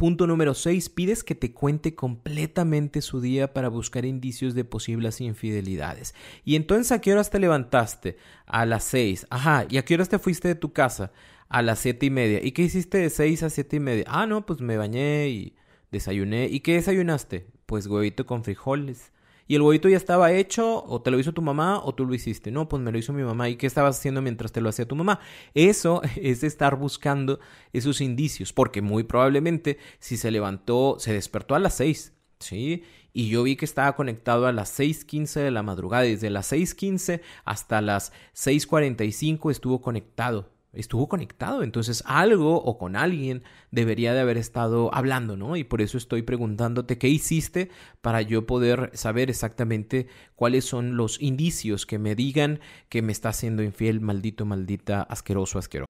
Punto 0.00 0.26
número 0.26 0.54
6. 0.54 0.88
Pides 0.88 1.22
que 1.22 1.34
te 1.34 1.52
cuente 1.52 1.94
completamente 1.94 3.02
su 3.02 3.20
día 3.20 3.52
para 3.52 3.68
buscar 3.68 4.06
indicios 4.06 4.54
de 4.54 4.64
posibles 4.64 5.20
infidelidades. 5.20 6.14
Y 6.42 6.56
entonces, 6.56 6.90
¿a 6.90 7.02
qué 7.02 7.12
horas 7.12 7.28
te 7.28 7.38
levantaste? 7.38 8.16
A 8.46 8.64
las 8.64 8.84
6. 8.84 9.26
Ajá. 9.28 9.66
¿Y 9.68 9.76
a 9.76 9.84
qué 9.84 9.92
horas 9.92 10.08
te 10.08 10.18
fuiste 10.18 10.48
de 10.48 10.54
tu 10.54 10.72
casa? 10.72 11.12
A 11.50 11.60
las 11.60 11.80
siete 11.80 12.06
y 12.06 12.10
media. 12.10 12.40
¿Y 12.42 12.52
qué 12.52 12.62
hiciste 12.62 12.96
de 12.96 13.10
6 13.10 13.42
a 13.42 13.50
siete 13.50 13.76
y 13.76 13.80
media? 13.80 14.04
Ah, 14.08 14.24
no, 14.24 14.46
pues 14.46 14.62
me 14.62 14.78
bañé 14.78 15.28
y 15.28 15.54
desayuné. 15.90 16.46
¿Y 16.46 16.60
qué 16.60 16.76
desayunaste? 16.76 17.48
Pues 17.66 17.86
huevito 17.86 18.24
con 18.24 18.42
frijoles 18.42 19.12
y 19.50 19.56
el 19.56 19.62
huevito 19.62 19.88
ya 19.88 19.96
estaba 19.96 20.30
hecho, 20.30 20.84
o 20.84 21.02
te 21.02 21.10
lo 21.10 21.18
hizo 21.18 21.32
tu 21.32 21.42
mamá, 21.42 21.80
o 21.82 21.92
tú 21.92 22.06
lo 22.06 22.14
hiciste. 22.14 22.52
No, 22.52 22.68
pues 22.68 22.80
me 22.80 22.92
lo 22.92 22.98
hizo 22.98 23.12
mi 23.12 23.24
mamá. 23.24 23.48
¿Y 23.48 23.56
qué 23.56 23.66
estabas 23.66 23.98
haciendo 23.98 24.22
mientras 24.22 24.52
te 24.52 24.60
lo 24.60 24.68
hacía 24.68 24.86
tu 24.86 24.94
mamá? 24.94 25.18
Eso 25.54 26.02
es 26.22 26.44
estar 26.44 26.76
buscando 26.76 27.40
esos 27.72 28.00
indicios, 28.00 28.52
porque 28.52 28.80
muy 28.80 29.02
probablemente 29.02 29.78
si 29.98 30.16
se 30.16 30.30
levantó, 30.30 31.00
se 31.00 31.14
despertó 31.14 31.56
a 31.56 31.58
las 31.58 31.74
seis, 31.74 32.12
¿sí? 32.38 32.84
Y 33.12 33.28
yo 33.28 33.42
vi 33.42 33.56
que 33.56 33.64
estaba 33.64 33.96
conectado 33.96 34.46
a 34.46 34.52
las 34.52 34.78
6.15 34.78 35.40
de 35.40 35.50
la 35.50 35.64
madrugada. 35.64 36.04
Desde 36.04 36.30
las 36.30 36.52
6.15 36.52 37.20
hasta 37.44 37.80
las 37.80 38.12
6.45 38.36 39.50
estuvo 39.50 39.80
conectado 39.80 40.59
estuvo 40.72 41.08
conectado. 41.08 41.62
Entonces 41.62 42.02
algo 42.06 42.62
o 42.62 42.78
con 42.78 42.96
alguien 42.96 43.42
debería 43.70 44.14
de 44.14 44.20
haber 44.20 44.36
estado 44.36 44.94
hablando, 44.94 45.36
¿no? 45.36 45.56
Y 45.56 45.64
por 45.64 45.80
eso 45.80 45.98
estoy 45.98 46.22
preguntándote 46.22 46.98
qué 46.98 47.08
hiciste 47.08 47.70
para 48.00 48.22
yo 48.22 48.46
poder 48.46 48.90
saber 48.94 49.30
exactamente 49.30 50.06
cuáles 50.34 50.64
son 50.64 50.96
los 50.96 51.20
indicios 51.20 51.86
que 51.86 51.98
me 51.98 52.14
digan 52.14 52.60
que 52.88 53.02
me 53.02 53.12
está 53.12 53.30
haciendo 53.30 53.62
infiel, 53.62 54.00
maldito, 54.00 54.44
maldita, 54.46 55.02
asqueroso, 55.02 55.58
asqueroso. 55.58 55.89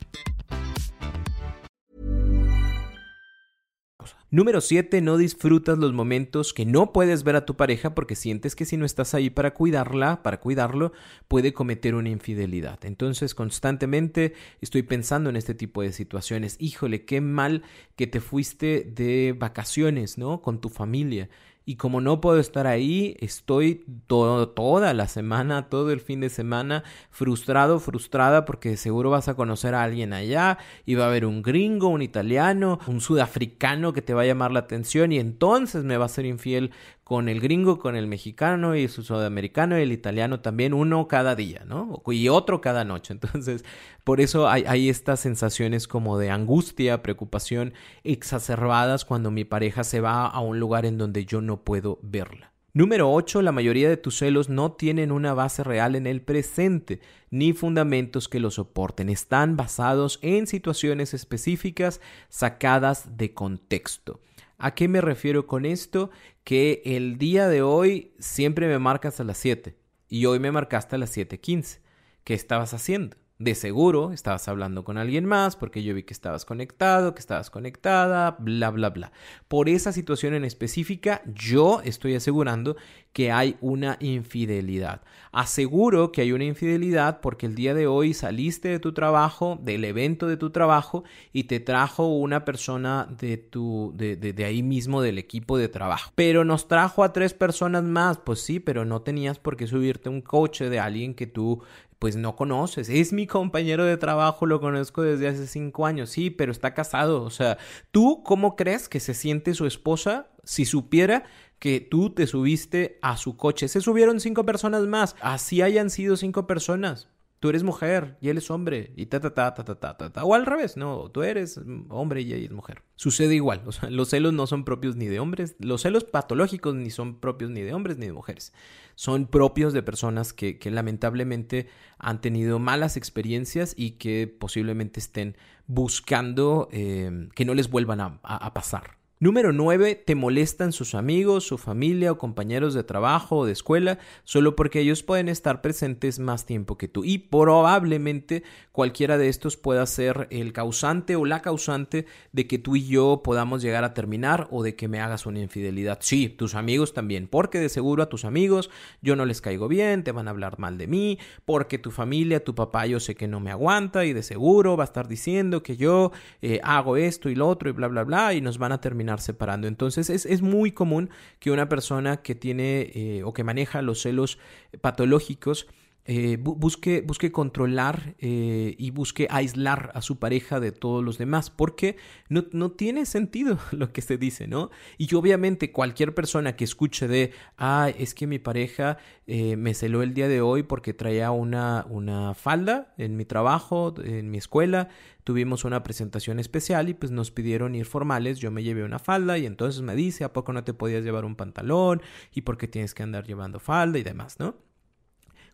Número 4.29 4.61
7. 4.61 5.01
No 5.01 5.17
disfrutas 5.17 5.77
los 5.77 5.93
momentos 5.93 6.53
que 6.53 6.65
no 6.65 6.93
puedes 6.93 7.23
ver 7.23 7.35
a 7.35 7.45
tu 7.45 7.55
pareja 7.55 7.93
porque 7.93 8.15
sientes 8.15 8.55
que 8.55 8.65
si 8.65 8.77
no 8.77 8.85
estás 8.85 9.13
ahí 9.13 9.29
para 9.29 9.53
cuidarla, 9.53 10.23
para 10.23 10.39
cuidarlo, 10.39 10.93
puede 11.27 11.53
cometer 11.53 11.95
una 11.95 12.09
infidelidad. 12.09 12.79
Entonces 12.85 13.35
constantemente 13.35 14.33
estoy 14.61 14.83
pensando 14.83 15.29
en 15.29 15.35
este 15.35 15.53
tipo 15.53 15.81
de 15.81 15.91
situaciones. 15.91 16.55
Híjole, 16.59 17.05
qué 17.05 17.21
mal 17.21 17.63
que 17.95 18.07
te 18.07 18.21
fuiste 18.21 18.89
de 18.95 19.35
vacaciones, 19.37 20.17
¿no? 20.17 20.41
Con 20.41 20.61
tu 20.61 20.69
familia 20.69 21.29
y 21.71 21.77
como 21.77 22.01
no 22.01 22.19
puedo 22.19 22.37
estar 22.37 22.67
ahí, 22.67 23.15
estoy 23.21 23.85
toda 24.07 24.93
la 24.93 25.07
semana, 25.07 25.69
todo 25.69 25.93
el 25.93 26.01
fin 26.01 26.19
de 26.19 26.29
semana, 26.29 26.83
frustrado, 27.11 27.79
frustrada, 27.79 28.43
porque 28.43 28.75
seguro 28.75 29.09
vas 29.09 29.29
a 29.29 29.35
conocer 29.35 29.73
a 29.73 29.83
alguien 29.83 30.11
allá 30.11 30.57
y 30.85 30.95
va 30.95 31.05
a 31.05 31.07
haber 31.07 31.25
un 31.25 31.41
gringo, 31.41 31.87
un 31.87 32.01
italiano, 32.01 32.77
un 32.87 32.99
sudafricano 32.99 33.93
que 33.93 34.01
te 34.01 34.13
va 34.13 34.23
a 34.23 34.25
llamar 34.25 34.51
la 34.51 34.59
atención 34.59 35.13
y 35.13 35.19
entonces 35.19 35.85
me 35.85 35.95
va 35.95 36.07
a 36.07 36.09
ser 36.09 36.25
infiel 36.25 36.71
con 37.11 37.27
el 37.27 37.41
gringo, 37.41 37.77
con 37.77 37.97
el 37.97 38.07
mexicano 38.07 38.73
y 38.73 38.87
su 38.87 39.03
sudamericano 39.03 39.77
y 39.77 39.81
el 39.81 39.91
italiano 39.91 40.39
también, 40.39 40.73
uno 40.73 41.09
cada 41.09 41.35
día, 41.35 41.65
¿no? 41.67 42.01
Y 42.07 42.29
otro 42.29 42.61
cada 42.61 42.85
noche. 42.85 43.11
Entonces, 43.21 43.65
por 44.05 44.21
eso 44.21 44.47
hay, 44.47 44.63
hay, 44.65 44.87
estas 44.87 45.19
sensaciones 45.19 45.89
como 45.89 46.17
de 46.17 46.29
angustia, 46.29 47.03
preocupación 47.03 47.73
exacerbadas 48.05 49.03
cuando 49.03 49.29
mi 49.29 49.43
pareja 49.43 49.83
se 49.83 49.99
va 49.99 50.25
a 50.25 50.39
un 50.39 50.61
lugar 50.61 50.85
en 50.85 50.97
donde 50.97 51.25
yo 51.25 51.41
no 51.41 51.65
puedo 51.65 51.99
verla. 52.01 52.53
Número 52.71 53.11
8. 53.11 53.41
La 53.41 53.51
mayoría 53.51 53.89
de 53.89 53.97
tus 53.97 54.17
celos 54.17 54.47
no 54.47 54.71
tienen 54.71 55.11
una 55.11 55.33
base 55.33 55.65
real 55.65 55.95
en 55.95 56.07
el 56.07 56.21
presente, 56.21 57.01
ni 57.29 57.51
fundamentos 57.51 58.29
que 58.29 58.39
lo 58.39 58.51
soporten. 58.51 59.09
Están 59.09 59.57
basados 59.57 60.17
en 60.21 60.47
situaciones 60.47 61.13
específicas 61.13 61.99
sacadas 62.29 63.17
de 63.17 63.33
contexto. 63.33 64.21
¿A 64.63 64.75
qué 64.75 64.87
me 64.87 65.01
refiero 65.01 65.47
con 65.47 65.65
esto? 65.65 66.11
Que 66.43 66.83
el 66.85 67.17
día 67.17 67.47
de 67.47 67.63
hoy 67.63 68.13
siempre 68.19 68.67
me 68.67 68.77
marcas 68.77 69.19
a 69.19 69.23
las 69.23 69.39
7 69.39 69.75
y 70.07 70.27
hoy 70.27 70.37
me 70.37 70.51
marcaste 70.51 70.95
a 70.95 70.99
las 70.99 71.17
7.15. 71.17 71.79
¿Qué 72.23 72.35
estabas 72.35 72.75
haciendo? 72.75 73.17
De 73.41 73.55
seguro 73.55 74.11
estabas 74.11 74.47
hablando 74.47 74.83
con 74.83 74.99
alguien 74.99 75.25
más 75.25 75.55
porque 75.55 75.81
yo 75.81 75.95
vi 75.95 76.03
que 76.03 76.13
estabas 76.13 76.45
conectado, 76.45 77.15
que 77.15 77.21
estabas 77.21 77.49
conectada, 77.49 78.35
bla, 78.37 78.69
bla, 78.69 78.91
bla. 78.91 79.11
Por 79.47 79.67
esa 79.67 79.91
situación 79.91 80.35
en 80.35 80.45
específica, 80.45 81.23
yo 81.25 81.81
estoy 81.83 82.13
asegurando 82.13 82.77
que 83.13 83.31
hay 83.31 83.57
una 83.59 83.97
infidelidad. 83.99 85.01
Aseguro 85.31 86.11
que 86.11 86.21
hay 86.21 86.33
una 86.33 86.43
infidelidad 86.43 87.19
porque 87.19 87.47
el 87.47 87.55
día 87.55 87.73
de 87.73 87.87
hoy 87.87 88.13
saliste 88.13 88.69
de 88.69 88.79
tu 88.79 88.93
trabajo, 88.93 89.57
del 89.59 89.85
evento 89.85 90.27
de 90.27 90.37
tu 90.37 90.51
trabajo, 90.51 91.03
y 91.33 91.45
te 91.45 91.59
trajo 91.59 92.15
una 92.15 92.45
persona 92.45 93.07
de 93.19 93.37
tu, 93.37 93.91
de, 93.95 94.17
de, 94.17 94.33
de 94.33 94.45
ahí 94.45 94.61
mismo 94.61 95.01
del 95.01 95.17
equipo 95.17 95.57
de 95.57 95.67
trabajo. 95.67 96.11
Pero 96.13 96.45
nos 96.45 96.67
trajo 96.67 97.03
a 97.03 97.11
tres 97.11 97.33
personas 97.33 97.83
más. 97.83 98.19
Pues 98.19 98.41
sí, 98.41 98.59
pero 98.59 98.85
no 98.85 99.01
tenías 99.01 99.39
por 99.39 99.57
qué 99.57 99.65
subirte 99.65 100.09
un 100.09 100.21
coche 100.21 100.69
de 100.69 100.79
alguien 100.79 101.15
que 101.15 101.25
tú 101.25 101.63
pues 102.01 102.15
no 102.15 102.35
conoces. 102.35 102.89
Es 102.89 103.13
mi 103.13 103.27
compañero 103.27 103.85
de 103.85 103.95
trabajo, 103.95 104.47
lo 104.47 104.59
conozco 104.59 105.03
desde 105.03 105.27
hace 105.27 105.45
cinco 105.45 105.85
años, 105.85 106.09
sí, 106.09 106.31
pero 106.31 106.51
está 106.51 106.73
casado. 106.73 107.21
O 107.21 107.29
sea, 107.29 107.59
¿tú 107.91 108.23
cómo 108.23 108.55
crees 108.55 108.89
que 108.89 108.99
se 108.99 109.13
siente 109.13 109.53
su 109.53 109.67
esposa 109.67 110.27
si 110.43 110.65
supiera 110.65 111.25
que 111.59 111.79
tú 111.79 112.09
te 112.09 112.25
subiste 112.25 112.97
a 113.03 113.17
su 113.17 113.37
coche? 113.37 113.67
Se 113.67 113.81
subieron 113.81 114.19
cinco 114.19 114.47
personas 114.47 114.87
más. 114.87 115.15
Así 115.21 115.61
hayan 115.61 115.91
sido 115.91 116.17
cinco 116.17 116.47
personas 116.47 117.10
tú 117.41 117.49
eres 117.49 117.63
mujer 117.63 118.17
y 118.21 118.29
él 118.29 118.37
es 118.37 118.51
hombre 118.51 118.93
y 118.95 119.07
ta 119.07 119.19
ta 119.19 119.33
ta 119.33 119.55
ta 119.55 119.65
ta 119.65 119.97
ta 119.97 120.13
ta 120.13 120.23
o 120.23 120.35
al 120.35 120.45
revés, 120.45 120.77
no, 120.77 121.09
tú 121.09 121.23
eres 121.23 121.59
hombre 121.89 122.21
y 122.21 122.33
ella 122.33 122.45
es 122.45 122.51
mujer. 122.51 122.83
Sucede 122.95 123.33
igual, 123.33 123.63
o 123.65 123.71
sea, 123.71 123.89
los 123.89 124.09
celos 124.09 124.31
no 124.31 124.45
son 124.45 124.63
propios 124.63 124.95
ni 124.95 125.07
de 125.07 125.19
hombres, 125.19 125.55
los 125.57 125.81
celos 125.81 126.03
patológicos 126.03 126.75
ni 126.75 126.91
son 126.91 127.19
propios 127.19 127.49
ni 127.49 127.61
de 127.61 127.73
hombres 127.73 127.97
ni 127.97 128.05
de 128.05 128.13
mujeres. 128.13 128.53
Son 128.93 129.25
propios 129.25 129.73
de 129.73 129.81
personas 129.81 130.33
que, 130.33 130.59
lamentablemente 130.65 131.67
han 131.97 132.21
tenido 132.21 132.59
malas 132.59 132.95
experiencias 132.95 133.73
y 133.75 133.91
que 133.91 134.27
posiblemente 134.27 134.99
estén 134.99 135.35
buscando 135.65 136.69
eh, 136.71 137.27
que 137.33 137.45
no 137.45 137.55
les 137.55 137.71
vuelvan 137.71 138.01
a 138.01 138.53
pasar. 138.53 139.00
Número 139.23 139.53
9. 139.53 140.01
Te 140.03 140.15
molestan 140.15 140.71
sus 140.71 140.95
amigos, 140.95 141.45
su 141.45 141.59
familia 141.59 142.11
o 142.11 142.17
compañeros 142.17 142.73
de 142.73 142.83
trabajo 142.83 143.37
o 143.37 143.45
de 143.45 143.51
escuela 143.51 143.99
solo 144.23 144.55
porque 144.55 144.79
ellos 144.79 145.03
pueden 145.03 145.29
estar 145.29 145.61
presentes 145.61 146.17
más 146.17 146.47
tiempo 146.47 146.75
que 146.75 146.87
tú. 146.87 147.05
Y 147.05 147.19
probablemente 147.19 148.41
cualquiera 148.71 149.19
de 149.19 149.29
estos 149.29 149.57
pueda 149.57 149.85
ser 149.85 150.27
el 150.31 150.53
causante 150.53 151.15
o 151.15 151.25
la 151.25 151.43
causante 151.43 152.07
de 152.31 152.47
que 152.47 152.57
tú 152.57 152.75
y 152.75 152.87
yo 152.87 153.21
podamos 153.23 153.61
llegar 153.61 153.83
a 153.83 153.93
terminar 153.93 154.47
o 154.49 154.63
de 154.63 154.75
que 154.75 154.87
me 154.87 154.99
hagas 154.99 155.27
una 155.27 155.39
infidelidad. 155.39 155.99
Sí, 156.01 156.27
tus 156.27 156.55
amigos 156.55 156.95
también, 156.95 157.27
porque 157.27 157.59
de 157.59 157.69
seguro 157.69 158.01
a 158.01 158.09
tus 158.09 158.25
amigos 158.25 158.71
yo 159.03 159.15
no 159.15 159.25
les 159.25 159.39
caigo 159.39 159.67
bien, 159.67 160.03
te 160.03 160.11
van 160.11 160.29
a 160.29 160.31
hablar 160.31 160.57
mal 160.57 160.79
de 160.79 160.87
mí, 160.87 161.19
porque 161.45 161.77
tu 161.77 161.91
familia, 161.91 162.43
tu 162.43 162.55
papá 162.55 162.87
yo 162.87 162.99
sé 162.99 163.13
que 163.13 163.27
no 163.27 163.39
me 163.39 163.51
aguanta 163.51 164.03
y 164.03 164.13
de 164.13 164.23
seguro 164.23 164.77
va 164.77 164.83
a 164.83 164.85
estar 164.85 165.07
diciendo 165.07 165.61
que 165.61 165.77
yo 165.77 166.11
eh, 166.41 166.59
hago 166.63 166.97
esto 166.97 167.29
y 167.29 167.35
lo 167.35 167.47
otro 167.47 167.69
y 167.69 167.73
bla, 167.73 167.87
bla, 167.87 168.03
bla 168.03 168.33
y 168.33 168.41
nos 168.41 168.57
van 168.57 168.71
a 168.71 168.81
terminar 168.81 169.10
separando. 169.19 169.67
Entonces 169.67 170.09
es, 170.09 170.25
es 170.25 170.41
muy 170.41 170.71
común 170.71 171.09
que 171.39 171.51
una 171.51 171.69
persona 171.69 172.21
que 172.21 172.35
tiene 172.35 172.91
eh, 172.93 173.23
o 173.23 173.33
que 173.33 173.43
maneja 173.43 173.81
los 173.81 174.01
celos 174.01 174.37
patológicos 174.81 175.67
eh, 176.05 176.37
busque, 176.39 177.01
busque 177.01 177.31
controlar 177.31 178.15
eh, 178.17 178.75
y 178.77 178.89
busque 178.89 179.27
aislar 179.29 179.91
a 179.93 180.01
su 180.01 180.17
pareja 180.17 180.59
de 180.59 180.71
todos 180.71 181.03
los 181.03 181.19
demás, 181.19 181.51
porque 181.51 181.95
no, 182.27 182.45
no, 182.53 182.71
tiene 182.71 183.05
sentido 183.05 183.59
lo 183.71 183.93
que 183.93 184.01
se 184.01 184.17
dice, 184.17 184.47
¿no? 184.47 184.71
Y 184.97 185.13
obviamente 185.13 185.71
cualquier 185.71 186.15
persona 186.15 186.55
que 186.55 186.63
escuche 186.63 187.07
de, 187.07 187.33
ah, 187.57 187.91
es 187.95 188.15
que 188.15 188.25
mi 188.25 188.39
pareja 188.39 188.97
eh, 189.27 189.55
me 189.57 189.75
celó 189.75 190.01
el 190.01 190.15
día 190.15 190.27
de 190.27 190.41
hoy 190.41 190.63
porque 190.63 190.95
traía 190.95 191.29
una, 191.29 191.85
una 191.87 192.33
falda 192.33 192.93
en 192.97 193.15
mi 193.15 193.25
trabajo, 193.25 193.93
en 194.03 194.31
mi 194.31 194.39
escuela, 194.39 194.89
tuvimos 195.23 195.65
una 195.65 195.83
presentación 195.83 196.39
especial 196.39 196.89
y 196.89 196.95
pues 196.95 197.11
nos 197.11 197.29
pidieron 197.29 197.75
ir 197.75 197.85
formales, 197.85 198.39
yo 198.39 198.49
me 198.49 198.63
llevé 198.63 198.83
una 198.83 198.97
falda 198.97 199.37
y 199.37 199.45
entonces 199.45 199.83
me 199.83 199.95
dice, 199.95 200.23
¿a 200.23 200.33
poco 200.33 200.51
no 200.51 200.63
te 200.63 200.73
podías 200.73 201.03
llevar 201.03 201.25
un 201.25 201.35
pantalón? 201.35 202.01
¿Y 202.33 202.41
por 202.41 202.57
qué 202.57 202.67
tienes 202.67 202.95
que 202.95 203.03
andar 203.03 203.27
llevando 203.27 203.59
falda 203.59 203.99
y 203.99 204.03
demás, 204.03 204.39
¿no? 204.39 204.70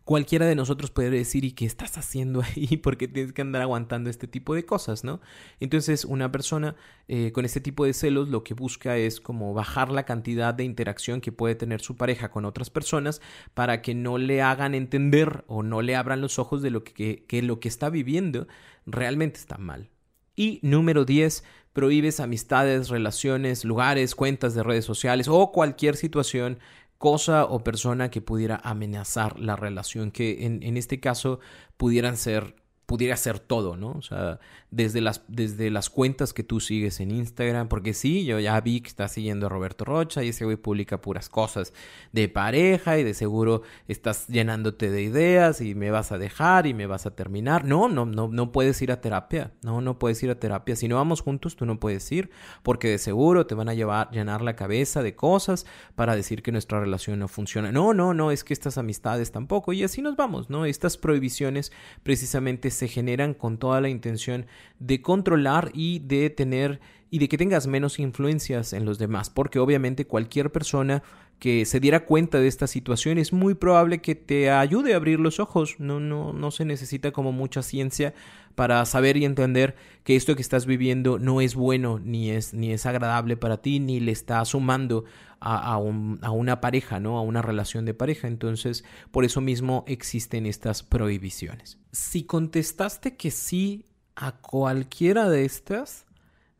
Cualquiera 0.08 0.46
de 0.46 0.54
nosotros 0.54 0.90
puede 0.90 1.10
decir, 1.10 1.44
¿y 1.44 1.52
qué 1.52 1.66
estás 1.66 1.98
haciendo 1.98 2.40
ahí? 2.40 2.78
Porque 2.82 3.08
tienes 3.08 3.34
que 3.34 3.42
andar 3.42 3.60
aguantando 3.60 4.08
este 4.08 4.26
tipo 4.26 4.54
de 4.54 4.64
cosas, 4.64 5.04
¿no? 5.04 5.20
Entonces, 5.60 6.06
una 6.06 6.32
persona 6.32 6.76
eh, 7.08 7.30
con 7.32 7.44
este 7.44 7.60
tipo 7.60 7.84
de 7.84 7.92
celos 7.92 8.30
lo 8.30 8.42
que 8.42 8.54
busca 8.54 8.96
es 8.96 9.20
como 9.20 9.52
bajar 9.52 9.90
la 9.90 10.06
cantidad 10.06 10.54
de 10.54 10.64
interacción 10.64 11.20
que 11.20 11.30
puede 11.30 11.56
tener 11.56 11.82
su 11.82 11.98
pareja 11.98 12.30
con 12.30 12.46
otras 12.46 12.70
personas 12.70 13.20
para 13.52 13.82
que 13.82 13.94
no 13.94 14.16
le 14.16 14.40
hagan 14.40 14.74
entender 14.74 15.44
o 15.46 15.62
no 15.62 15.82
le 15.82 15.94
abran 15.94 16.22
los 16.22 16.38
ojos 16.38 16.62
de 16.62 16.70
lo 16.70 16.84
que, 16.84 17.26
que 17.28 17.42
lo 17.42 17.60
que 17.60 17.68
está 17.68 17.90
viviendo 17.90 18.48
realmente 18.86 19.38
está 19.38 19.58
mal. 19.58 19.90
Y 20.34 20.58
número 20.62 21.04
10, 21.04 21.44
prohíbes 21.74 22.18
amistades, 22.18 22.88
relaciones, 22.88 23.62
lugares, 23.62 24.14
cuentas 24.14 24.54
de 24.54 24.62
redes 24.62 24.86
sociales 24.86 25.28
o 25.28 25.52
cualquier 25.52 25.96
situación 25.96 26.60
cosa 26.98 27.44
o 27.44 27.62
persona 27.64 28.10
que 28.10 28.20
pudiera 28.20 28.60
amenazar 28.62 29.38
la 29.38 29.56
relación, 29.56 30.10
que 30.10 30.44
en, 30.46 30.62
en 30.62 30.76
este 30.76 31.00
caso 31.00 31.40
pudieran 31.76 32.16
ser 32.16 32.56
pudiera 32.88 33.18
ser 33.18 33.38
todo, 33.38 33.76
¿no? 33.76 33.90
O 33.90 34.00
sea, 34.00 34.40
desde 34.70 35.02
las, 35.02 35.22
desde 35.28 35.70
las 35.70 35.90
cuentas 35.90 36.32
que 36.32 36.42
tú 36.42 36.58
sigues 36.58 37.00
en 37.00 37.10
Instagram, 37.10 37.68
porque 37.68 37.92
sí, 37.92 38.24
yo 38.24 38.40
ya 38.40 38.58
vi 38.62 38.80
que 38.80 38.88
estás 38.88 39.12
siguiendo 39.12 39.44
a 39.44 39.50
Roberto 39.50 39.84
Rocha 39.84 40.24
y 40.24 40.28
ese 40.28 40.46
güey 40.46 40.56
publica 40.56 40.98
puras 41.02 41.28
cosas 41.28 41.74
de 42.12 42.30
pareja 42.30 42.98
y 42.98 43.04
de 43.04 43.12
seguro 43.12 43.60
estás 43.88 44.26
llenándote 44.28 44.90
de 44.90 45.02
ideas 45.02 45.60
y 45.60 45.74
me 45.74 45.90
vas 45.90 46.12
a 46.12 46.18
dejar 46.18 46.66
y 46.66 46.72
me 46.72 46.86
vas 46.86 47.04
a 47.04 47.10
terminar. 47.10 47.66
No, 47.66 47.90
no, 47.90 48.06
no, 48.06 48.28
no 48.28 48.52
puedes 48.52 48.80
ir 48.80 48.90
a 48.90 49.02
terapia, 49.02 49.52
no, 49.60 49.82
no 49.82 49.98
puedes 49.98 50.22
ir 50.22 50.30
a 50.30 50.40
terapia. 50.40 50.74
Si 50.74 50.88
no 50.88 50.96
vamos 50.96 51.20
juntos, 51.20 51.56
tú 51.56 51.66
no 51.66 51.78
puedes 51.78 52.10
ir, 52.10 52.30
porque 52.62 52.88
de 52.88 52.96
seguro 52.96 53.46
te 53.46 53.54
van 53.54 53.68
a 53.68 53.74
llevar, 53.74 54.10
llenar 54.12 54.40
la 54.40 54.56
cabeza 54.56 55.02
de 55.02 55.14
cosas 55.14 55.66
para 55.94 56.16
decir 56.16 56.42
que 56.42 56.52
nuestra 56.52 56.80
relación 56.80 57.18
no 57.18 57.28
funciona. 57.28 57.70
No, 57.70 57.92
no, 57.92 58.14
no, 58.14 58.30
es 58.30 58.44
que 58.44 58.54
estas 58.54 58.78
amistades 58.78 59.30
tampoco, 59.30 59.74
y 59.74 59.84
así 59.84 60.00
nos 60.00 60.16
vamos, 60.16 60.48
¿no? 60.48 60.64
Estas 60.64 60.96
prohibiciones 60.96 61.70
precisamente 62.02 62.77
se 62.78 62.88
generan 62.88 63.34
con 63.34 63.58
toda 63.58 63.80
la 63.80 63.88
intención 63.88 64.46
de 64.78 65.02
controlar 65.02 65.70
y 65.74 65.98
de 65.98 66.30
tener 66.30 66.80
y 67.10 67.18
de 67.18 67.28
que 67.28 67.38
tengas 67.38 67.66
menos 67.66 67.98
influencias 67.98 68.72
en 68.72 68.84
los 68.84 68.98
demás, 68.98 69.30
porque 69.30 69.58
obviamente 69.58 70.06
cualquier 70.06 70.52
persona 70.52 71.02
que 71.38 71.64
se 71.64 71.80
diera 71.80 72.04
cuenta 72.04 72.40
de 72.40 72.48
esta 72.48 72.66
situación 72.66 73.16
es 73.16 73.32
muy 73.32 73.54
probable 73.54 74.00
que 74.00 74.14
te 74.14 74.50
ayude 74.50 74.92
a 74.92 74.96
abrir 74.96 75.20
los 75.20 75.38
ojos. 75.38 75.76
No, 75.78 76.00
no, 76.00 76.32
no 76.32 76.50
se 76.50 76.64
necesita 76.64 77.12
como 77.12 77.32
mucha 77.32 77.62
ciencia 77.62 78.12
para 78.56 78.84
saber 78.86 79.16
y 79.16 79.24
entender 79.24 79.76
que 80.02 80.16
esto 80.16 80.34
que 80.34 80.42
estás 80.42 80.66
viviendo 80.66 81.18
no 81.20 81.40
es 81.40 81.54
bueno, 81.54 82.00
ni 82.00 82.30
es, 82.30 82.54
ni 82.54 82.72
es 82.72 82.86
agradable 82.86 83.36
para 83.36 83.62
ti, 83.62 83.78
ni 83.78 84.00
le 84.00 84.10
está 84.10 84.44
sumando 84.44 85.04
a, 85.38 85.74
a, 85.74 85.76
un, 85.78 86.18
a 86.22 86.32
una 86.32 86.60
pareja, 86.60 86.98
¿no? 86.98 87.18
A 87.18 87.22
una 87.22 87.40
relación 87.40 87.84
de 87.84 87.94
pareja. 87.94 88.26
Entonces, 88.26 88.84
por 89.12 89.24
eso 89.24 89.40
mismo 89.40 89.84
existen 89.86 90.44
estas 90.44 90.82
prohibiciones. 90.82 91.78
Si 91.92 92.24
contestaste 92.24 93.16
que 93.16 93.30
sí 93.30 93.84
a 94.16 94.32
cualquiera 94.32 95.30
de 95.30 95.44
estas, 95.44 96.07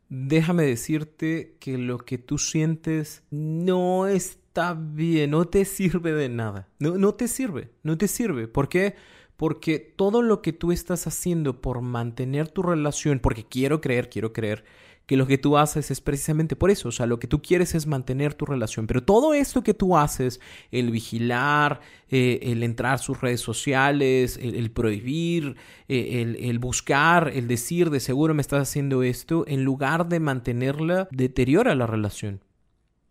déjame 0.09 0.63
decirte 0.63 1.55
que 1.59 1.77
lo 1.77 1.99
que 1.99 2.17
tú 2.17 2.37
sientes 2.37 3.23
no 3.29 4.07
está 4.07 4.73
bien, 4.73 5.31
no 5.31 5.45
te 5.45 5.63
sirve 5.65 6.13
de 6.13 6.29
nada. 6.29 6.67
No, 6.79 7.13
te 7.13 7.27
sirve, 7.27 7.69
no 7.83 7.97
te 7.97 8.07
sirve. 8.07 8.47
¿Por 8.47 8.67
qué? 8.67 8.95
Porque 9.37 9.79
todo 9.79 10.21
lo 10.21 10.41
que 10.41 10.51
tú 10.51 10.71
estás 10.71 11.07
haciendo 11.07 11.61
por 11.61 11.81
mantener 11.81 12.49
tu 12.49 12.63
relación, 12.63 13.19
porque 13.19 13.45
quiero 13.45 13.79
creer, 13.79 14.09
quiero 14.09 14.33
creer 14.33 14.65
que 15.09 15.17
lo 15.17 15.25
que 15.25 15.39
tú 15.39 15.57
haces 15.57 15.89
es 15.89 16.01
precisamente 16.01 16.55
por 16.55 16.69
eso, 16.69 16.89
o 16.89 16.91
sea, 16.91 17.07
lo 17.07 17.17
que 17.17 17.25
tú 17.25 17.41
quieres 17.41 17.73
es 17.73 17.87
mantener 17.87 18.35
tu 18.35 18.45
relación, 18.45 18.85
pero 18.85 19.01
todo 19.01 19.33
esto 19.33 19.63
que 19.63 19.73
tú 19.73 19.97
haces, 19.97 20.39
el 20.69 20.91
vigilar, 20.91 21.81
eh, 22.09 22.37
el 22.43 22.61
entrar 22.61 22.93
a 22.93 22.97
sus 22.99 23.19
redes 23.19 23.41
sociales, 23.41 24.37
el, 24.39 24.69
prohibir, 24.69 25.55
eh, 25.87 26.21
el, 26.21 26.35
el, 26.35 26.59
buscar, 26.59 27.31
el 27.33 27.47
decir 27.47 27.89
de 27.89 27.99
seguro 28.01 28.35
me 28.35 28.41
estás 28.41 28.69
haciendo 28.69 29.01
esto, 29.01 29.45
en 29.47 29.63
lugar 29.63 30.09
de 30.09 30.19
mantenerla, 30.19 31.07
deteriora 31.09 31.73
la 31.73 31.87
relación. 31.87 32.43